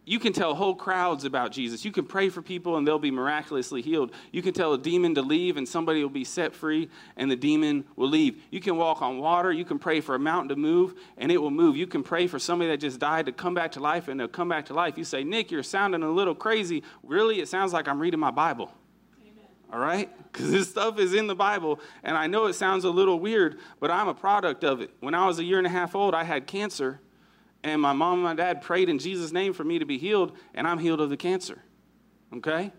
[0.08, 1.84] You can tell whole crowds about Jesus.
[1.84, 4.12] You can pray for people and they'll be miraculously healed.
[4.32, 7.36] You can tell a demon to leave and somebody will be set free and the
[7.36, 8.40] demon will leave.
[8.50, 9.52] You can walk on water.
[9.52, 11.76] You can pray for a mountain to move and it will move.
[11.76, 14.28] You can pray for somebody that just died to come back to life and they'll
[14.28, 14.96] come back to life.
[14.96, 16.84] You say, Nick, you're sounding a little crazy.
[17.02, 18.72] Really, it sounds like I'm reading my Bible
[19.72, 20.10] all right?
[20.30, 23.58] Because this stuff is in the Bible, and I know it sounds a little weird,
[23.80, 24.90] but I'm a product of it.
[25.00, 27.00] When I was a year and a half old, I had cancer,
[27.64, 30.36] and my mom and my dad prayed in Jesus' name for me to be healed,
[30.54, 31.62] and I'm healed of the cancer,
[32.36, 32.72] okay?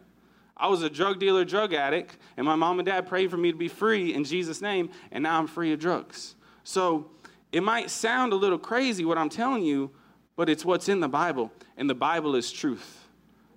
[0.56, 3.52] I was a drug dealer, drug addict, and my mom and dad prayed for me
[3.52, 6.36] to be free in Jesus' name, and now I'm free of drugs.
[6.64, 7.10] So
[7.52, 9.92] it might sound a little crazy what I'm telling you,
[10.36, 12.99] but it's what's in the Bible, and the Bible is truth.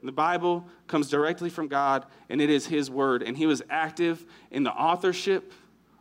[0.02, 3.22] The Bible comes directly from God, and it is His Word.
[3.22, 5.52] And He was active in the authorship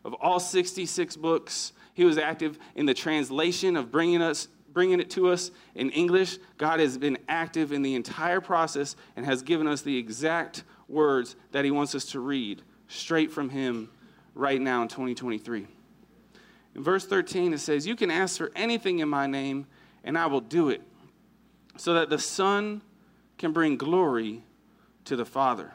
[0.04, 1.74] of all 66 books.
[1.94, 6.38] He was active in the translation of bringing us bringing it to us in English.
[6.58, 11.36] God has been active in the entire process and has given us the exact words
[11.52, 13.90] that He wants us to read straight from Him
[14.34, 15.68] right now in 2023.
[16.76, 19.68] In verse 13, it says, You can ask for anything in my name,
[20.04, 20.82] and I will do it,
[21.78, 22.82] so that the Son
[23.42, 24.44] can bring glory
[25.04, 25.74] to the Father.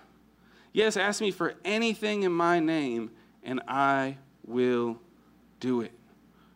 [0.73, 3.11] Yes, ask me for anything in my name,
[3.43, 4.99] and I will
[5.59, 5.93] do it.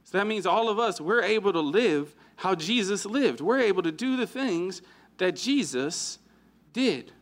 [0.04, 3.40] So that means all of us, we're able to live how Jesus lived.
[3.40, 4.82] We're able to do the things
[5.18, 6.18] that Jesus
[6.72, 7.12] did.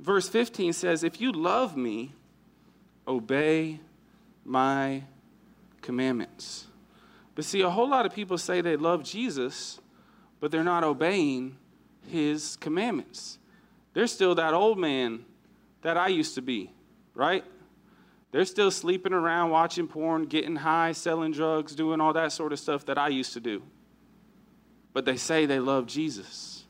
[0.00, 2.12] Verse 15 says, If you love me,
[3.06, 3.80] obey
[4.44, 5.04] my
[5.80, 6.66] commandments.
[7.36, 9.80] But see, a whole lot of people say they love Jesus,
[10.40, 11.56] but they're not obeying
[12.08, 13.38] his commandments.
[13.92, 15.24] They're still that old man
[15.82, 16.72] that I used to be,
[17.14, 17.44] right?
[18.32, 22.58] They're still sleeping around, watching porn, getting high, selling drugs, doing all that sort of
[22.58, 23.62] stuff that I used to do.
[24.92, 26.64] But they say they love Jesus.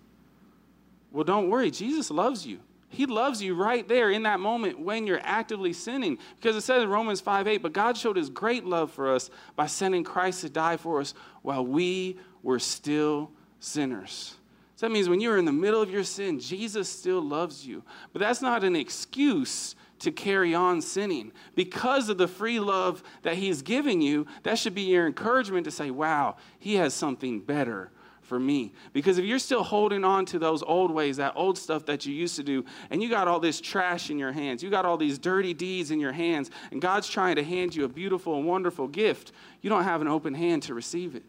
[1.10, 2.60] Well, don't worry, Jesus loves you.
[2.88, 6.18] He loves you right there in that moment when you're actively sinning.
[6.36, 9.28] Because it says in Romans 5 8, but God showed his great love for us
[9.56, 14.35] by sending Christ to die for us while we were still sinners.
[14.76, 17.82] So that means when you're in the middle of your sin, Jesus still loves you.
[18.12, 21.32] But that's not an excuse to carry on sinning.
[21.54, 25.70] Because of the free love that He's giving you, that should be your encouragement to
[25.70, 28.74] say, wow, He has something better for me.
[28.92, 32.12] Because if you're still holding on to those old ways, that old stuff that you
[32.12, 34.98] used to do, and you got all this trash in your hands, you got all
[34.98, 38.46] these dirty deeds in your hands, and God's trying to hand you a beautiful and
[38.46, 41.22] wonderful gift, you don't have an open hand to receive it.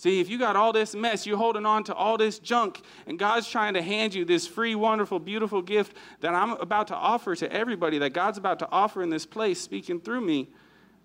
[0.00, 3.18] See, if you got all this mess, you're holding on to all this junk, and
[3.18, 7.36] God's trying to hand you this free, wonderful, beautiful gift that I'm about to offer
[7.36, 10.48] to everybody, that God's about to offer in this place, speaking through me,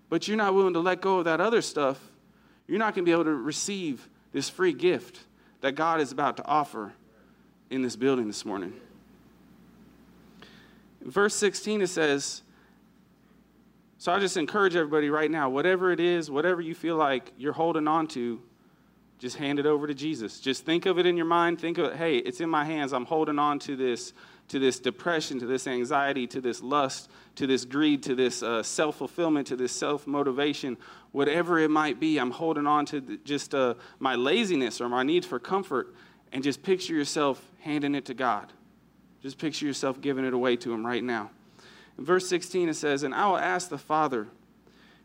[0.08, 2.00] but you're not willing to let go of that other stuff,
[2.66, 5.20] you're not going to be able to receive this free gift
[5.60, 6.94] that God is about to offer
[7.68, 8.72] in this building this morning.
[11.04, 12.40] In verse 16, it says,
[13.98, 17.52] So I just encourage everybody right now, whatever it is, whatever you feel like you're
[17.52, 18.40] holding on to,
[19.18, 20.40] just hand it over to Jesus.
[20.40, 21.60] Just think of it in your mind.
[21.60, 22.92] Think of, it, hey, it's in my hands.
[22.92, 24.12] I'm holding on to this,
[24.48, 28.62] to this depression, to this anxiety, to this lust, to this greed, to this uh,
[28.62, 30.76] self fulfillment, to this self motivation,
[31.12, 32.18] whatever it might be.
[32.18, 35.94] I'm holding on to just uh, my laziness or my need for comfort,
[36.32, 38.52] and just picture yourself handing it to God.
[39.22, 41.30] Just picture yourself giving it away to Him right now.
[41.98, 44.28] In verse 16, it says, And I will ask the Father,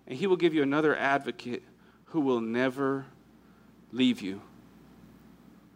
[0.06, 1.64] and He will give you another advocate
[2.06, 3.06] who will never
[3.92, 4.42] leave you.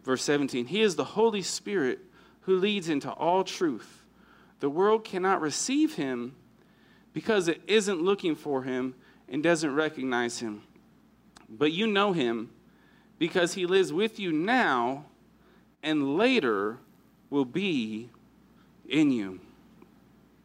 [0.04, 2.00] Verse 17 He is the Holy Spirit
[2.42, 4.04] who leads into all truth.
[4.60, 6.34] The world cannot receive him
[7.12, 8.94] because it isn't looking for him
[9.28, 10.62] and doesn't recognize him.
[11.48, 12.50] But you know him
[13.18, 15.06] because he lives with you now
[15.82, 16.78] and later
[17.30, 18.10] will be
[18.88, 19.40] in you.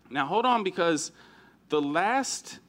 [0.10, 1.12] Now, hold on because
[1.69, 2.60] the last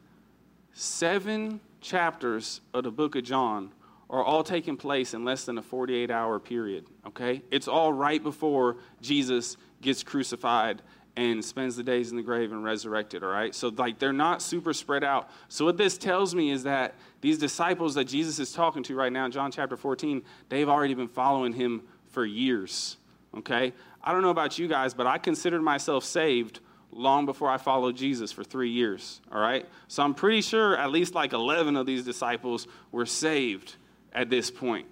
[0.73, 3.73] seven chapters of the book of John
[4.13, 7.43] are all taking place in less than a 48 hour period, okay?
[7.51, 10.83] It's all right before Jesus gets crucified
[11.17, 13.55] and spends the days in the grave and resurrected, all right?
[13.55, 15.31] So, like, they're not super spread out.
[15.49, 19.13] So, what this tells me is that these disciples that Jesus is talking to right
[19.13, 22.99] now in John chapter 14, they've already been following him for years,
[23.39, 23.73] okay?
[24.05, 27.97] I don't know about you guys, but I considered myself saved long before I followed
[27.97, 29.67] Jesus for three years, all right?
[29.89, 33.77] So, I'm pretty sure at least like 11 of these disciples were saved
[34.13, 34.87] at this point,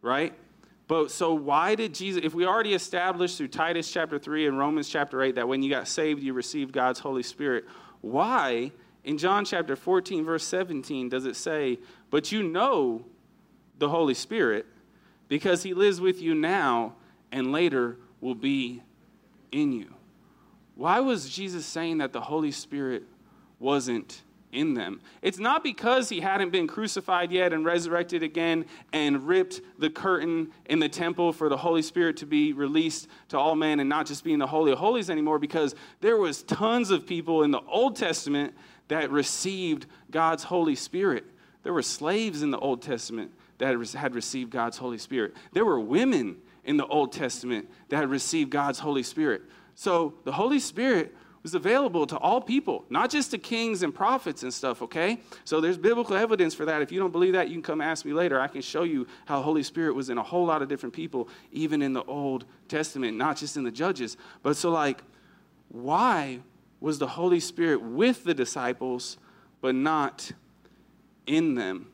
[0.00, 0.34] right?
[0.88, 4.88] But so why did Jesus, if we already established through Titus chapter 3 and Romans
[4.88, 7.64] chapter 8 that when you got saved, you received God's Holy Spirit,
[8.00, 8.72] why
[9.04, 11.78] in John chapter 14, verse 17, does it say,
[12.10, 13.04] But you know
[13.78, 14.66] the Holy Spirit
[15.28, 16.94] because he lives with you now
[17.30, 18.82] and later will be
[19.50, 19.94] in you?
[20.74, 23.04] Why was Jesus saying that the Holy Spirit
[23.58, 25.00] wasn't in them.
[25.22, 30.52] It's not because he hadn't been crucified yet and resurrected again and ripped the curtain
[30.66, 34.06] in the temple for the Holy Spirit to be released to all men and not
[34.06, 37.50] just be in the Holy of Holies anymore because there was tons of people in
[37.50, 38.54] the Old Testament
[38.88, 41.24] that received God's Holy Spirit.
[41.62, 43.78] There were slaves in the Old Testament that had
[44.14, 45.34] received God's Holy Spirit.
[45.52, 49.42] There were women in the Old Testament that had received God's Holy Spirit.
[49.74, 54.44] So the Holy Spirit was available to all people, not just to kings and prophets
[54.44, 55.18] and stuff, okay?
[55.44, 56.82] So there's biblical evidence for that.
[56.82, 58.40] If you don't believe that, you can come ask me later.
[58.40, 60.94] I can show you how the Holy Spirit was in a whole lot of different
[60.94, 64.16] people, even in the Old Testament, not just in the Judges.
[64.42, 65.02] But so, like,
[65.68, 66.40] why
[66.80, 69.18] was the Holy Spirit with the disciples,
[69.60, 70.30] but not
[71.26, 71.88] in them?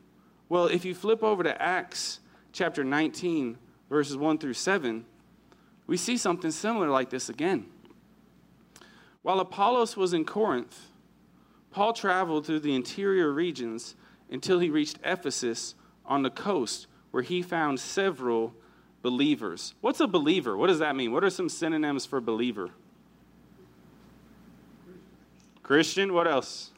[0.47, 2.19] Well, if you flip over to Acts
[2.51, 3.57] chapter 19,
[3.89, 5.05] verses 1 through 7,
[5.87, 7.65] we see something similar like this again.
[9.21, 10.87] While Apollos was in Corinth,
[11.71, 13.95] Paul traveled through the interior regions
[14.31, 18.53] until he reached Ephesus on the coast, where he found several
[19.01, 19.73] believers.
[19.81, 20.57] What's a believer?
[20.57, 21.11] What does that mean?
[21.11, 22.69] What are some synonyms for believer?
[25.63, 26.71] Christian, what else?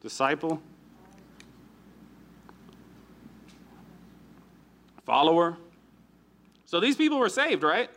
[0.00, 0.60] Disciple.
[5.04, 5.56] Follower.
[6.66, 7.90] So these people were saved, right?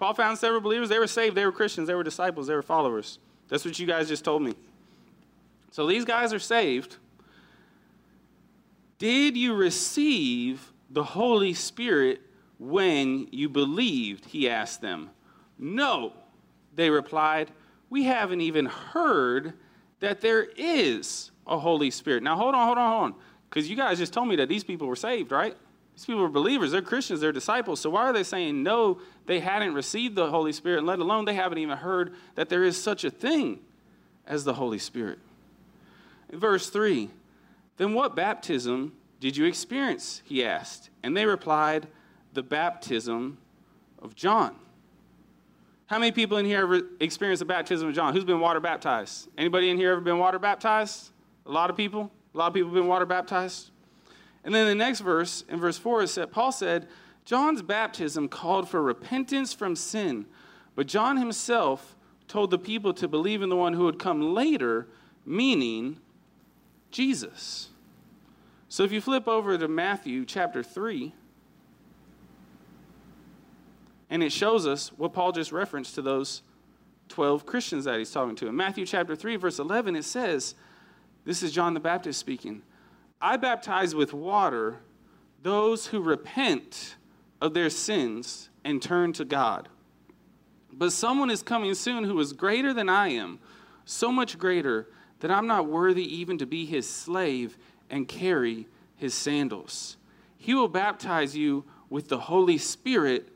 [0.00, 0.88] Paul found several believers.
[0.88, 1.36] They were saved.
[1.36, 1.86] They were Christians.
[1.86, 2.46] They were disciples.
[2.46, 3.18] They were followers.
[3.48, 4.54] That's what you guys just told me.
[5.70, 6.96] So these guys are saved.
[8.98, 12.22] Did you receive the Holy Spirit
[12.58, 14.24] when you believed?
[14.24, 15.10] He asked them.
[15.58, 16.14] No,
[16.74, 17.50] they replied.
[17.90, 19.52] We haven't even heard
[20.00, 22.22] that there is a Holy Spirit.
[22.22, 23.14] Now, hold on, hold on, hold on.
[23.48, 25.56] Because you guys just told me that these people were saved, right?
[26.00, 27.78] These people are believers, they're Christians, they're disciples.
[27.78, 31.34] So why are they saying no, they hadn't received the Holy Spirit, let alone they
[31.34, 33.60] haven't even heard that there is such a thing
[34.26, 35.18] as the Holy Spirit?
[36.30, 37.10] In verse 3,
[37.76, 40.22] then what baptism did you experience?
[40.24, 40.88] He asked.
[41.02, 41.86] And they replied,
[42.32, 43.36] the baptism
[44.00, 44.56] of John.
[45.84, 48.14] How many people in here ever experienced the baptism of John?
[48.14, 49.28] Who's been water baptized?
[49.36, 51.10] Anybody in here ever been water baptized?
[51.44, 52.10] A lot of people?
[52.34, 53.70] A lot of people have been water baptized?
[54.44, 56.88] And then the next verse, in verse 4, is that Paul said,
[57.24, 60.26] John's baptism called for repentance from sin,
[60.74, 61.94] but John himself
[62.26, 64.86] told the people to believe in the one who would come later,
[65.26, 65.98] meaning
[66.90, 67.68] Jesus.
[68.68, 71.12] So if you flip over to Matthew chapter 3,
[74.08, 76.42] and it shows us what Paul just referenced to those
[77.08, 78.48] 12 Christians that he's talking to.
[78.48, 80.54] In Matthew chapter 3, verse 11, it says,
[81.24, 82.62] This is John the Baptist speaking.
[83.20, 84.80] I baptize with water
[85.42, 86.96] those who repent
[87.40, 89.68] of their sins and turn to God.
[90.72, 93.38] But someone is coming soon who is greater than I am,
[93.84, 94.88] so much greater
[95.20, 97.58] that I'm not worthy even to be his slave
[97.90, 99.96] and carry his sandals.
[100.36, 103.28] He will baptize you with the Holy Spirit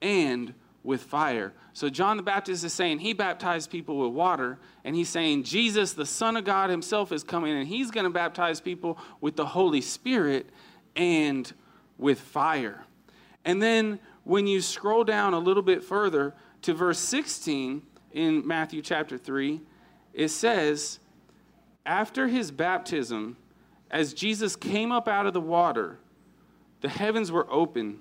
[0.00, 1.52] and with fire.
[1.72, 5.92] So John the Baptist is saying he baptized people with water, and he's saying Jesus,
[5.92, 9.46] the Son of God himself, is coming and he's going to baptize people with the
[9.46, 10.50] Holy Spirit
[10.96, 11.52] and
[11.98, 12.84] with fire.
[13.44, 18.82] And then when you scroll down a little bit further to verse 16 in Matthew
[18.82, 19.60] chapter 3,
[20.12, 20.98] it says,
[21.86, 23.36] After his baptism,
[23.90, 25.98] as Jesus came up out of the water,
[26.80, 28.00] the heavens were open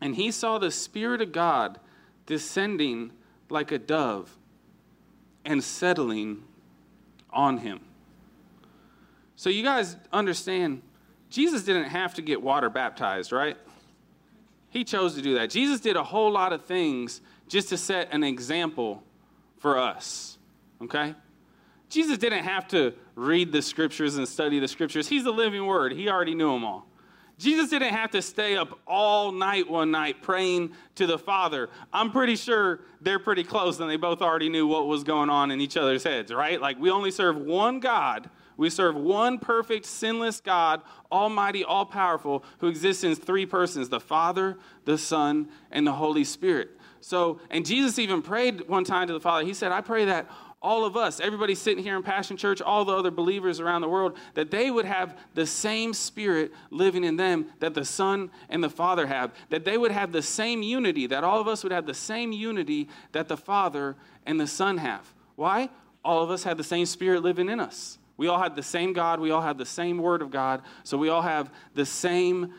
[0.00, 1.78] and he saw the Spirit of God
[2.26, 3.12] descending
[3.48, 4.36] like a dove
[5.44, 6.42] and settling
[7.30, 7.80] on him.
[9.36, 10.82] So, you guys understand,
[11.30, 13.56] Jesus didn't have to get water baptized, right?
[14.70, 15.50] He chose to do that.
[15.50, 19.02] Jesus did a whole lot of things just to set an example
[19.58, 20.38] for us,
[20.82, 21.14] okay?
[21.88, 25.08] Jesus didn't have to read the scriptures and study the scriptures.
[25.08, 26.86] He's the living word, he already knew them all.
[27.38, 31.68] Jesus didn't have to stay up all night one night praying to the Father.
[31.92, 35.50] I'm pretty sure they're pretty close and they both already knew what was going on
[35.50, 36.60] in each other's heads, right?
[36.60, 38.30] Like we only serve one God.
[38.56, 40.80] We serve one perfect, sinless God,
[41.12, 46.24] almighty, all powerful, who exists in three persons the Father, the Son, and the Holy
[46.24, 46.70] Spirit.
[47.00, 49.44] So, and Jesus even prayed one time to the Father.
[49.44, 50.26] He said, I pray that
[50.66, 53.88] all of us, everybody sitting here in Passion Church, all the other believers around the
[53.88, 58.64] world, that they would have the same spirit living in them that the Son and
[58.64, 61.70] the Father have, that they would have the same unity, that all of us would
[61.70, 63.94] have the same unity that the Father
[64.26, 65.14] and the Son have.
[65.36, 65.70] Why?
[66.04, 67.98] All of us have the same spirit living in us.
[68.16, 70.98] We all have the same God, we all have the same Word of God, so
[70.98, 72.52] we all have the same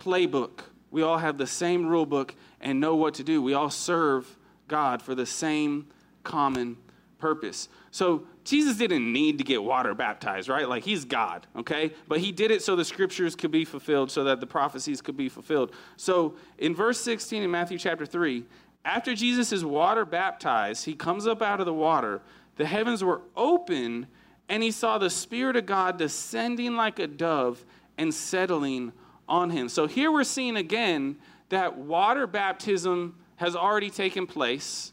[0.00, 0.62] playbook.
[0.90, 3.40] We all have the same rule book and know what to do.
[3.40, 5.86] We all serve God for the same
[6.24, 6.76] common
[7.22, 7.68] purpose.
[7.92, 10.68] So Jesus didn't need to get water baptized, right?
[10.68, 11.92] Like he's God, okay?
[12.08, 15.16] But he did it so the scriptures could be fulfilled, so that the prophecies could
[15.16, 15.72] be fulfilled.
[15.96, 18.44] So in verse 16 in Matthew chapter 3,
[18.84, 22.20] after Jesus is water baptized, he comes up out of the water.
[22.56, 24.08] The heavens were open,
[24.48, 27.64] and he saw the Spirit of God descending like a dove
[27.96, 28.92] and settling
[29.28, 29.68] on him.
[29.68, 31.18] So here we're seeing again
[31.50, 34.92] that water baptism has already taken place.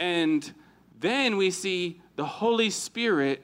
[0.00, 0.52] And
[0.98, 3.42] then we see the Holy Spirit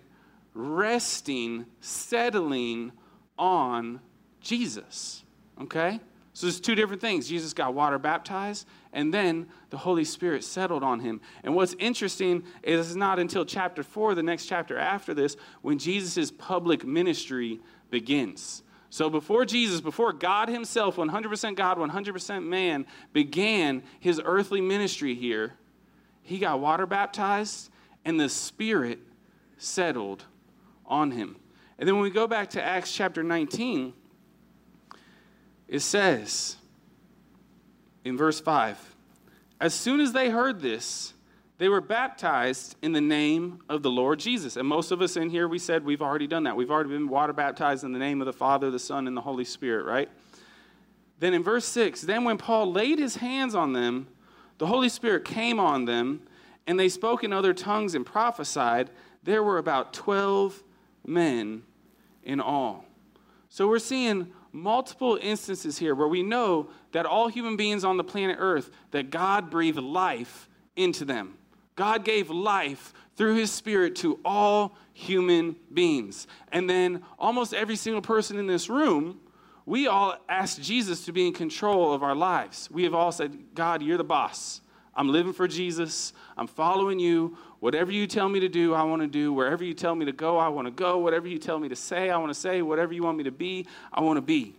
[0.55, 2.93] resting, settling
[3.39, 4.01] on
[4.41, 5.25] Jesus.
[5.61, 6.01] Okay?
[6.33, 7.29] So there's two different things.
[7.29, 11.21] Jesus got water baptized, and then the Holy Spirit settled on him.
[11.45, 15.79] And what's interesting is it's not until chapter 4, the next chapter after this, when
[15.79, 17.61] Jesus' public ministry
[17.91, 18.63] begins.
[18.91, 25.55] So before Jesus, before God Himself, 100% God, 100% man, began His earthly ministry here,
[26.23, 27.71] he got water baptized,
[28.05, 28.99] and the Spirit
[29.59, 30.25] settled
[30.87, 31.37] on him.
[31.79, 33.93] And then when we go back to Acts chapter 19,
[35.69, 36.57] it says
[38.05, 38.95] in verse 5
[39.61, 41.15] As soon as they heard this,
[41.59, 44.57] they were baptized in the name of the Lord Jesus.
[44.57, 46.57] And most of us in here, we said we've already done that.
[46.57, 49.21] We've already been water baptized in the name of the Father, the Son, and the
[49.21, 50.09] Holy Spirit, right?
[51.19, 54.09] Then in verse 6, then when Paul laid his hands on them,
[54.61, 56.21] the Holy Spirit came on them,
[56.67, 58.91] and they spoke in other tongues and prophesied.
[59.23, 60.63] There were about 12
[61.07, 61.63] men
[62.23, 62.85] in all.
[63.49, 68.05] So we're seeing multiple instances here where we know that all human beings on the
[68.05, 70.47] planet Earth, that God breathed life
[70.77, 71.39] into them.
[71.75, 76.27] God gave life through his spirit to all human beings.
[76.53, 79.21] And then almost every single person in this room
[79.67, 82.69] we all ask Jesus to be in control of our lives.
[82.71, 84.61] We have all said, God, you're the boss.
[84.95, 86.13] I'm living for Jesus.
[86.37, 87.37] I'm following you.
[87.61, 89.33] Whatever you tell me to do, I want to do.
[89.33, 90.99] Wherever you tell me to go, I want to go.
[90.99, 92.63] Whatever you tell me to say, I want to say.
[92.63, 94.57] Whatever you want me to be, I want to be.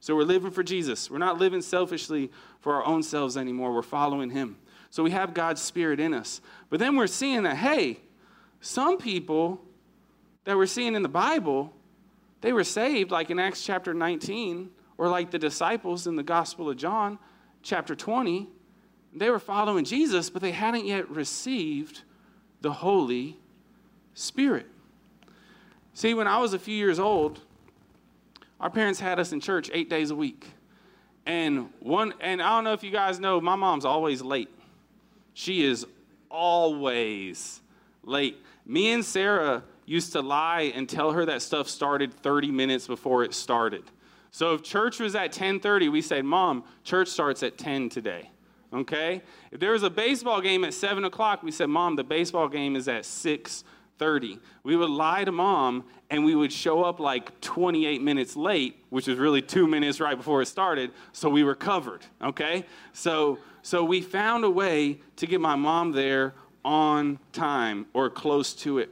[0.00, 1.10] So we're living for Jesus.
[1.10, 2.30] We're not living selfishly
[2.60, 3.74] for our own selves anymore.
[3.74, 4.56] We're following Him.
[4.90, 6.40] So we have God's Spirit in us.
[6.70, 7.98] But then we're seeing that, hey,
[8.60, 9.60] some people
[10.44, 11.72] that we're seeing in the Bible,
[12.40, 16.70] they were saved, like in Acts chapter 19, or like the disciples in the Gospel
[16.70, 17.18] of John,
[17.62, 18.48] chapter 20.
[19.14, 22.02] They were following Jesus, but they hadn't yet received
[22.60, 23.38] the Holy
[24.14, 24.66] Spirit.
[25.94, 27.40] See, when I was a few years old,
[28.60, 30.46] our parents had us in church eight days a week.
[31.26, 34.48] And one, and I don't know if you guys know, my mom's always late.
[35.34, 35.86] She is
[36.30, 37.60] always
[38.02, 38.38] late.
[38.64, 43.24] Me and Sarah used to lie and tell her that stuff started 30 minutes before
[43.24, 43.84] it started.
[44.30, 48.30] So if church was at 10:30, we said, "Mom, church starts at 10 today."
[48.72, 49.22] Okay?
[49.50, 52.76] If there was a baseball game at 7 o'clock, we said, Mom, the baseball game
[52.76, 54.38] is at 6:30.
[54.62, 59.08] We would lie to mom and we would show up like 28 minutes late, which
[59.08, 62.04] is really two minutes right before it started, so we were covered.
[62.20, 62.66] Okay?
[62.92, 66.34] So so we found a way to get my mom there
[66.64, 68.90] on time or close to it.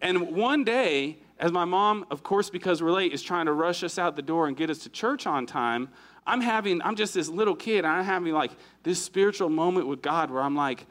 [0.00, 3.82] And one day, as my mom, of course, because we're late, is trying to rush
[3.82, 5.88] us out the door and get us to church on time,
[6.26, 10.02] I'm having, I'm just this little kid, and I'm having like this spiritual moment with
[10.02, 10.86] God where I'm like,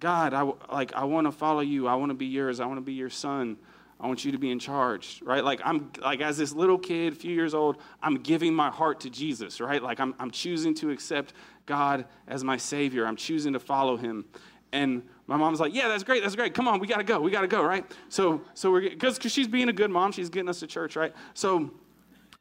[0.00, 1.88] God, I, like, I want to follow you.
[1.88, 2.60] I want to be yours.
[2.60, 3.58] I want to be your son.
[4.00, 5.42] I want you to be in charge, right?
[5.42, 9.00] Like I'm like as this little kid, a few years old, I'm giving my heart
[9.00, 9.82] to Jesus, right?
[9.82, 11.32] Like I'm I'm choosing to accept
[11.66, 13.06] God as my savior.
[13.06, 14.24] I'm choosing to follow him.
[14.72, 16.22] And my mom's like, "Yeah, that's great.
[16.22, 16.54] That's great.
[16.54, 17.20] Come on, we got to go.
[17.20, 20.30] We got to go, right?" So so we're cuz she's being a good mom, she's
[20.30, 21.14] getting us to church, right?
[21.34, 21.70] So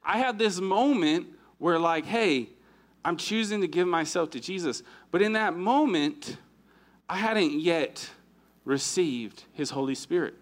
[0.03, 1.27] I had this moment
[1.59, 2.49] where like, "Hey,
[3.05, 4.81] I'm choosing to give myself to Jesus."
[5.11, 6.38] But in that moment,
[7.07, 8.09] I hadn't yet
[8.65, 10.35] received his Holy Spirit.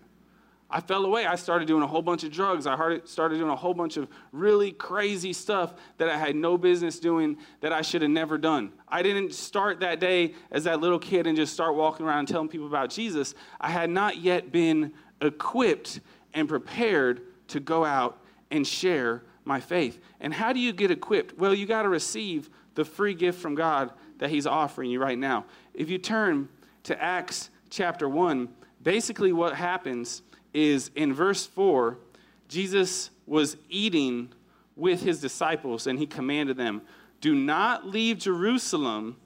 [0.75, 1.25] I fell away.
[1.25, 2.67] I started doing a whole bunch of drugs.
[2.67, 6.99] I started doing a whole bunch of really crazy stuff that I had no business
[6.99, 8.73] doing that I should have never done.
[8.85, 12.49] I didn't start that day as that little kid and just start walking around telling
[12.49, 13.35] people about Jesus.
[13.61, 16.01] I had not yet been equipped
[16.33, 18.19] and prepared to go out
[18.51, 20.01] and share my faith.
[20.19, 21.37] And how do you get equipped?
[21.37, 25.17] Well, you got to receive the free gift from God that He's offering you right
[25.17, 25.45] now.
[25.73, 26.49] If you turn
[26.83, 28.49] to Acts chapter 1,
[28.83, 30.21] basically what happens
[30.55, 31.97] is in verse 4,
[32.47, 34.31] Jesus was eating
[34.75, 36.81] with his disciples and he commanded them,
[37.21, 39.17] Do not leave Jerusalem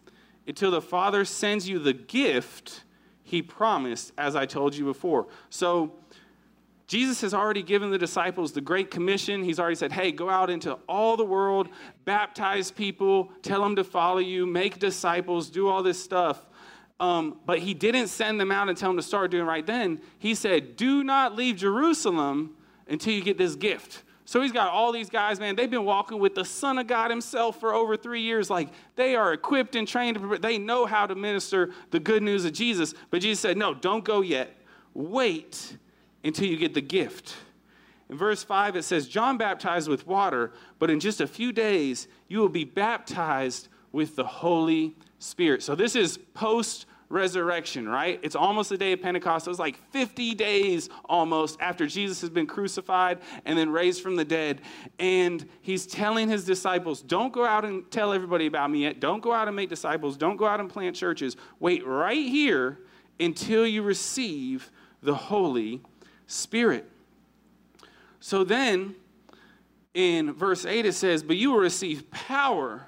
[0.48, 2.84] until the Father sends you the gift
[3.24, 5.28] he promised, as I told you before.
[5.52, 5.94] So,
[6.88, 9.44] Jesus has already given the disciples the Great Commission.
[9.44, 11.70] He's already said, hey, go out into all the world,
[12.04, 16.48] baptize people, tell them to follow you, make disciples, do all this stuff.
[17.00, 20.02] Um, but he didn't send them out and tell them to start doing right then.
[20.18, 22.56] He said, Do not leave Jerusalem
[22.88, 24.04] until you get this gift.
[24.26, 25.56] So he's got all these guys, man.
[25.56, 28.50] They've been walking with the Son of God himself for over three years.
[28.50, 30.20] Like they are equipped and trained.
[30.42, 32.94] They know how to minister the good news of Jesus.
[33.10, 34.56] But Jesus said, No, don't go yet.
[34.94, 35.78] Wait
[36.24, 37.36] until you get the gift.
[38.10, 42.08] In verse 5, it says, John baptized with water, but in just a few days
[42.28, 45.64] you will be baptized with the Holy Spirit.
[45.64, 48.20] So this is post resurrection, right?
[48.22, 49.48] It's almost the day of Pentecost.
[49.48, 54.16] It was like 50 days almost after Jesus has been crucified and then raised from
[54.16, 54.62] the dead.
[55.00, 59.00] And he's telling his disciples, don't go out and tell everybody about me yet.
[59.00, 60.18] Don't go out and make disciples.
[60.18, 61.36] Don't go out and plant churches.
[61.60, 62.80] Wait right here
[63.20, 65.82] until you receive the Holy
[66.28, 66.88] Spirit.
[68.20, 68.96] So then
[69.96, 72.86] in verse 8 it says, But you will receive power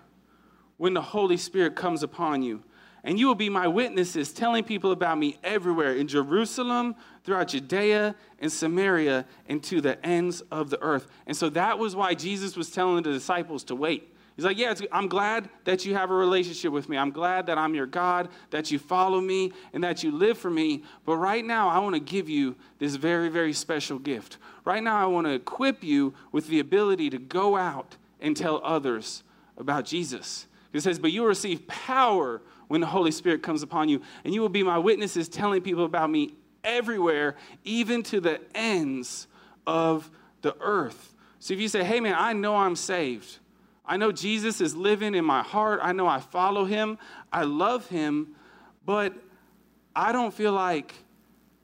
[0.78, 2.64] when the Holy Spirit comes upon you.
[3.04, 8.16] And you will be my witnesses, telling people about me everywhere in Jerusalem, throughout Judea
[8.40, 11.08] and Samaria, and to the ends of the earth.
[11.26, 14.12] And so that was why Jesus was telling the disciples to wait.
[14.36, 16.98] He's like, Yeah, I'm glad that you have a relationship with me.
[16.98, 20.50] I'm glad that I'm your God, that you follow me, and that you live for
[20.50, 20.84] me.
[21.06, 24.38] But right now, I want to give you this very, very special gift.
[24.64, 28.62] Right now, I want to equip you with the ability to go out and tell
[28.64, 29.24] others
[29.58, 30.48] about Jesus.
[30.74, 34.34] It says, But you will receive power when the Holy Spirit comes upon you, and
[34.34, 39.28] you will be my witnesses telling people about me everywhere, even to the ends
[39.68, 40.10] of
[40.42, 41.14] the earth.
[41.40, 43.40] So if you say, Hey, man, I know I'm saved.
[43.86, 45.80] I know Jesus is living in my heart.
[45.84, 46.98] I know I follow him.
[47.34, 48.36] I love him.
[48.86, 49.14] But
[49.96, 50.94] I don't feel like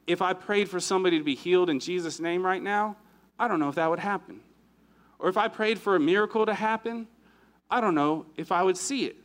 [0.07, 2.97] if I prayed for somebody to be healed in Jesus' name right now,
[3.39, 4.41] I don't know if that would happen.
[5.19, 7.07] Or if I prayed for a miracle to happen,
[7.69, 9.15] I don't know if I would see it.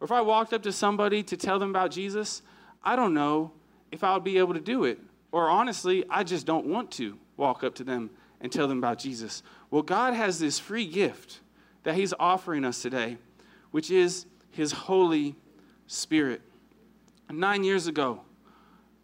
[0.00, 2.42] Or if I walked up to somebody to tell them about Jesus,
[2.82, 3.52] I don't know
[3.90, 4.98] if I would be able to do it.
[5.32, 8.10] Or honestly, I just don't want to walk up to them
[8.40, 9.42] and tell them about Jesus.
[9.70, 11.40] Well, God has this free gift,
[11.82, 13.18] that He's offering us today,
[13.70, 15.34] which is His Holy
[15.86, 16.42] Spirit.
[17.30, 18.22] Nine years ago,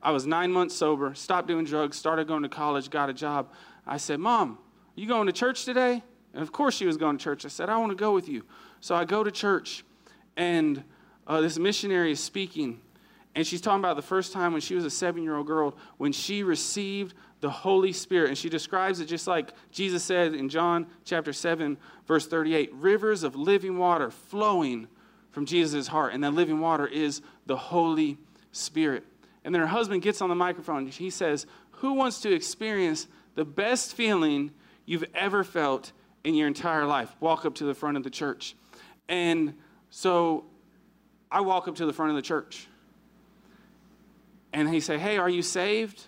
[0.03, 3.53] I was nine months sober, stopped doing drugs, started going to college, got a job.
[3.87, 4.59] I said, Mom,
[4.95, 6.03] you going to church today?
[6.35, 7.45] And of course she was going to church.
[7.45, 8.45] I said, I want to go with you.
[8.81, 9.85] So I go to church,
[10.37, 10.85] and
[11.27, 12.81] uh, this missionary is speaking,
[13.37, 15.77] and she's talking about the first time when she was a seven year old girl,
[15.99, 18.29] when she received the Holy Spirit.
[18.29, 23.23] And she describes it just like Jesus said in John chapter 7, verse 38 rivers
[23.23, 24.89] of living water flowing
[25.33, 26.15] from Jesus' heart.
[26.15, 28.17] And that living water is the Holy
[28.53, 29.05] Spirit.
[29.45, 33.07] And then her husband gets on the microphone and he says, Who wants to experience
[33.35, 34.51] the best feeling
[34.87, 35.93] you've ever felt
[36.25, 37.15] in your entire life?
[37.21, 38.57] Walk up to the front of the church.
[39.09, 39.55] And
[39.91, 40.45] so
[41.31, 42.67] I walk up to the front of the church.
[44.53, 46.05] And he say, Hey, are you saved?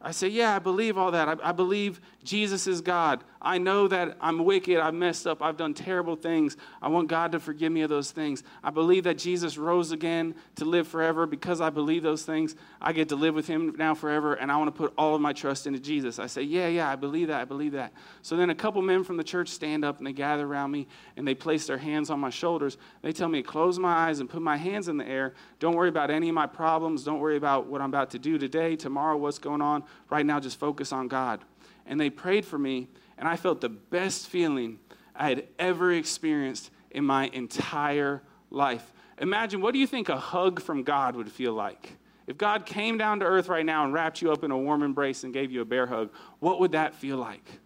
[0.00, 1.28] I say, Yeah, I believe all that.
[1.28, 3.22] I, I, believe Jesus is God.
[3.40, 4.78] I know that I'm wicked.
[4.78, 5.40] I've messed up.
[5.40, 6.56] I've done terrible things.
[6.82, 8.42] I want God to forgive me of those things.
[8.64, 11.26] I believe that Jesus rose again to live forever.
[11.26, 14.56] Because I believe those things, I get to live with Him now forever, and I
[14.56, 16.18] want to put all of my trust into Jesus.
[16.18, 17.40] I say, Yeah, yeah, I believe that.
[17.40, 17.92] I believe that.
[18.22, 20.88] So then a couple men from the church stand up and they gather around me
[21.16, 22.76] and they place their hands on my shoulders.
[23.02, 25.34] They tell me close my eyes and put my hands in the air.
[25.60, 27.04] Don't worry about any of my problems.
[27.04, 29.84] Don't worry about what I'm about to do today, tomorrow, what's going on.
[30.10, 31.40] Right now, just focus on God.
[31.86, 34.78] And they prayed for me, and I felt the best feeling
[35.14, 38.92] I had ever experienced in my entire life.
[39.18, 41.96] Imagine what do you think a hug from God would feel like?
[42.26, 44.82] If God came down to earth right now and wrapped you up in a warm
[44.82, 46.10] embrace and gave you a bear hug,
[46.40, 47.60] what would that feel like?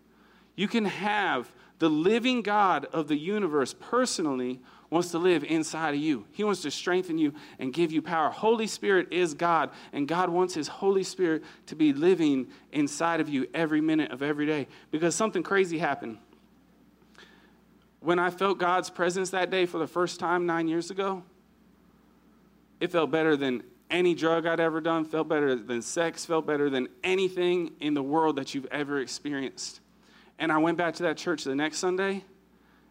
[0.55, 4.61] You can have the living God of the universe personally
[4.91, 6.27] wants to live inside of you.
[6.33, 8.29] He wants to strengthen you and give you power.
[8.29, 13.29] Holy Spirit is God, and God wants His Holy Spirit to be living inside of
[13.29, 16.19] you every minute of every day because something crazy happened.
[18.01, 21.23] When I felt God's presence that day for the first time nine years ago,
[22.81, 26.71] it felt better than any drug I'd ever done, felt better than sex, felt better
[26.71, 29.81] than anything in the world that you've ever experienced.
[30.39, 32.25] And I went back to that church the next Sunday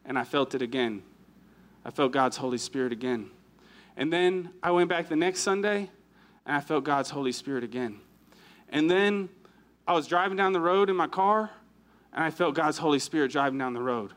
[0.05, 1.01] and I felt it again.
[1.85, 3.31] I felt God's Holy Spirit again.
[3.95, 5.89] And then I went back the next Sunday
[6.45, 7.99] and I felt God's Holy Spirit again.
[8.69, 9.29] And then
[9.87, 11.51] I was driving down the road in my car
[12.13, 14.13] and I felt God's Holy Spirit driving down the road.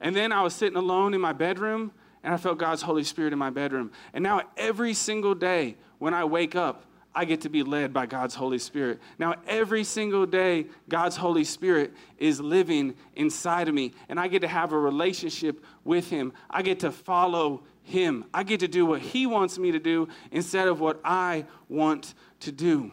[0.00, 1.92] And then I was sitting alone in my bedroom
[2.22, 3.92] and I felt God's Holy Spirit in my bedroom.
[4.12, 6.84] And now every single day when I wake up,
[7.14, 9.00] I get to be led by God's Holy Spirit.
[9.18, 14.42] Now, every single day, God's Holy Spirit is living inside of me, and I get
[14.42, 16.32] to have a relationship with Him.
[16.48, 18.26] I get to follow Him.
[18.32, 22.14] I get to do what He wants me to do instead of what I want
[22.40, 22.92] to do.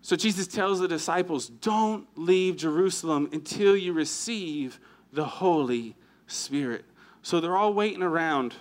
[0.00, 4.80] So, Jesus tells the disciples, Don't leave Jerusalem until you receive
[5.12, 5.94] the Holy
[6.26, 6.86] Spirit.
[7.20, 8.54] So, they're all waiting around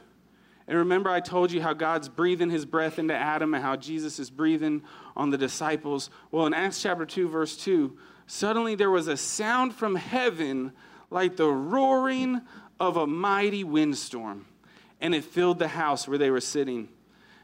[0.67, 4.19] and remember, I told you how God's breathing his breath into Adam and how Jesus
[4.19, 4.81] is breathing
[5.15, 6.09] on the disciples.
[6.29, 10.73] Well, in Acts chapter 2, verse 2, suddenly there was a sound from heaven
[11.09, 12.41] like the roaring
[12.81, 14.45] of a mighty windstorm,
[14.99, 16.89] and it filled the house where they were sitting.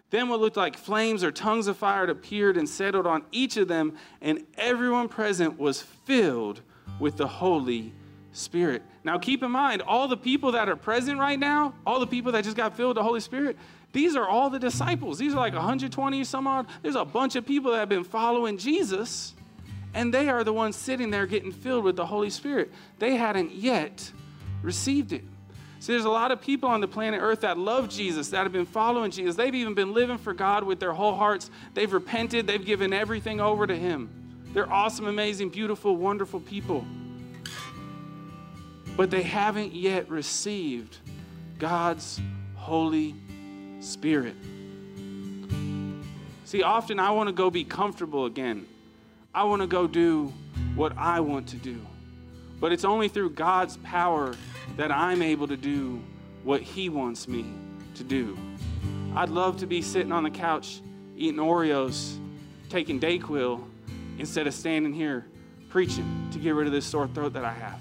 [0.09, 3.69] Then what looked like flames or tongues of fire appeared and settled on each of
[3.69, 6.61] them, and everyone present was filled
[6.99, 7.93] with the Holy
[8.34, 8.81] Spirit.
[9.03, 12.31] Now, keep in mind, all the people that are present right now, all the people
[12.34, 13.57] that just got filled with the Holy Spirit,
[13.93, 15.19] these are all the disciples.
[15.19, 16.67] These are like 120 or some odd.
[16.81, 19.36] There's a bunch of people that have been following Jesus,
[19.93, 22.71] and they are the ones sitting there getting filled with the Holy Spirit.
[22.97, 24.11] They hadn't yet
[24.63, 25.23] received it.
[25.79, 28.53] See, there's a lot of people on the planet Earth that love Jesus, that have
[28.53, 29.36] been following Jesus.
[29.36, 31.51] They've even been living for God with their whole hearts.
[31.75, 34.09] They've repented, they've given everything over to Him.
[34.53, 36.86] They're awesome, amazing, beautiful, wonderful people
[38.95, 40.97] but they haven't yet received
[41.57, 42.21] God's
[42.55, 43.15] Holy
[43.79, 44.35] Spirit.
[46.45, 48.67] See, often I want to go be comfortable again.
[49.33, 50.31] I want to go do
[50.75, 51.79] what I want to do.
[52.59, 54.35] But it's only through God's power
[54.77, 56.01] that I'm able to do
[56.43, 57.45] what He wants me
[57.95, 58.37] to do.
[59.15, 60.81] I'd love to be sitting on the couch
[61.15, 62.17] eating Oreos,
[62.69, 63.63] taking Dayquil,
[64.17, 65.25] instead of standing here
[65.69, 67.79] preaching to get rid of this sore throat that I have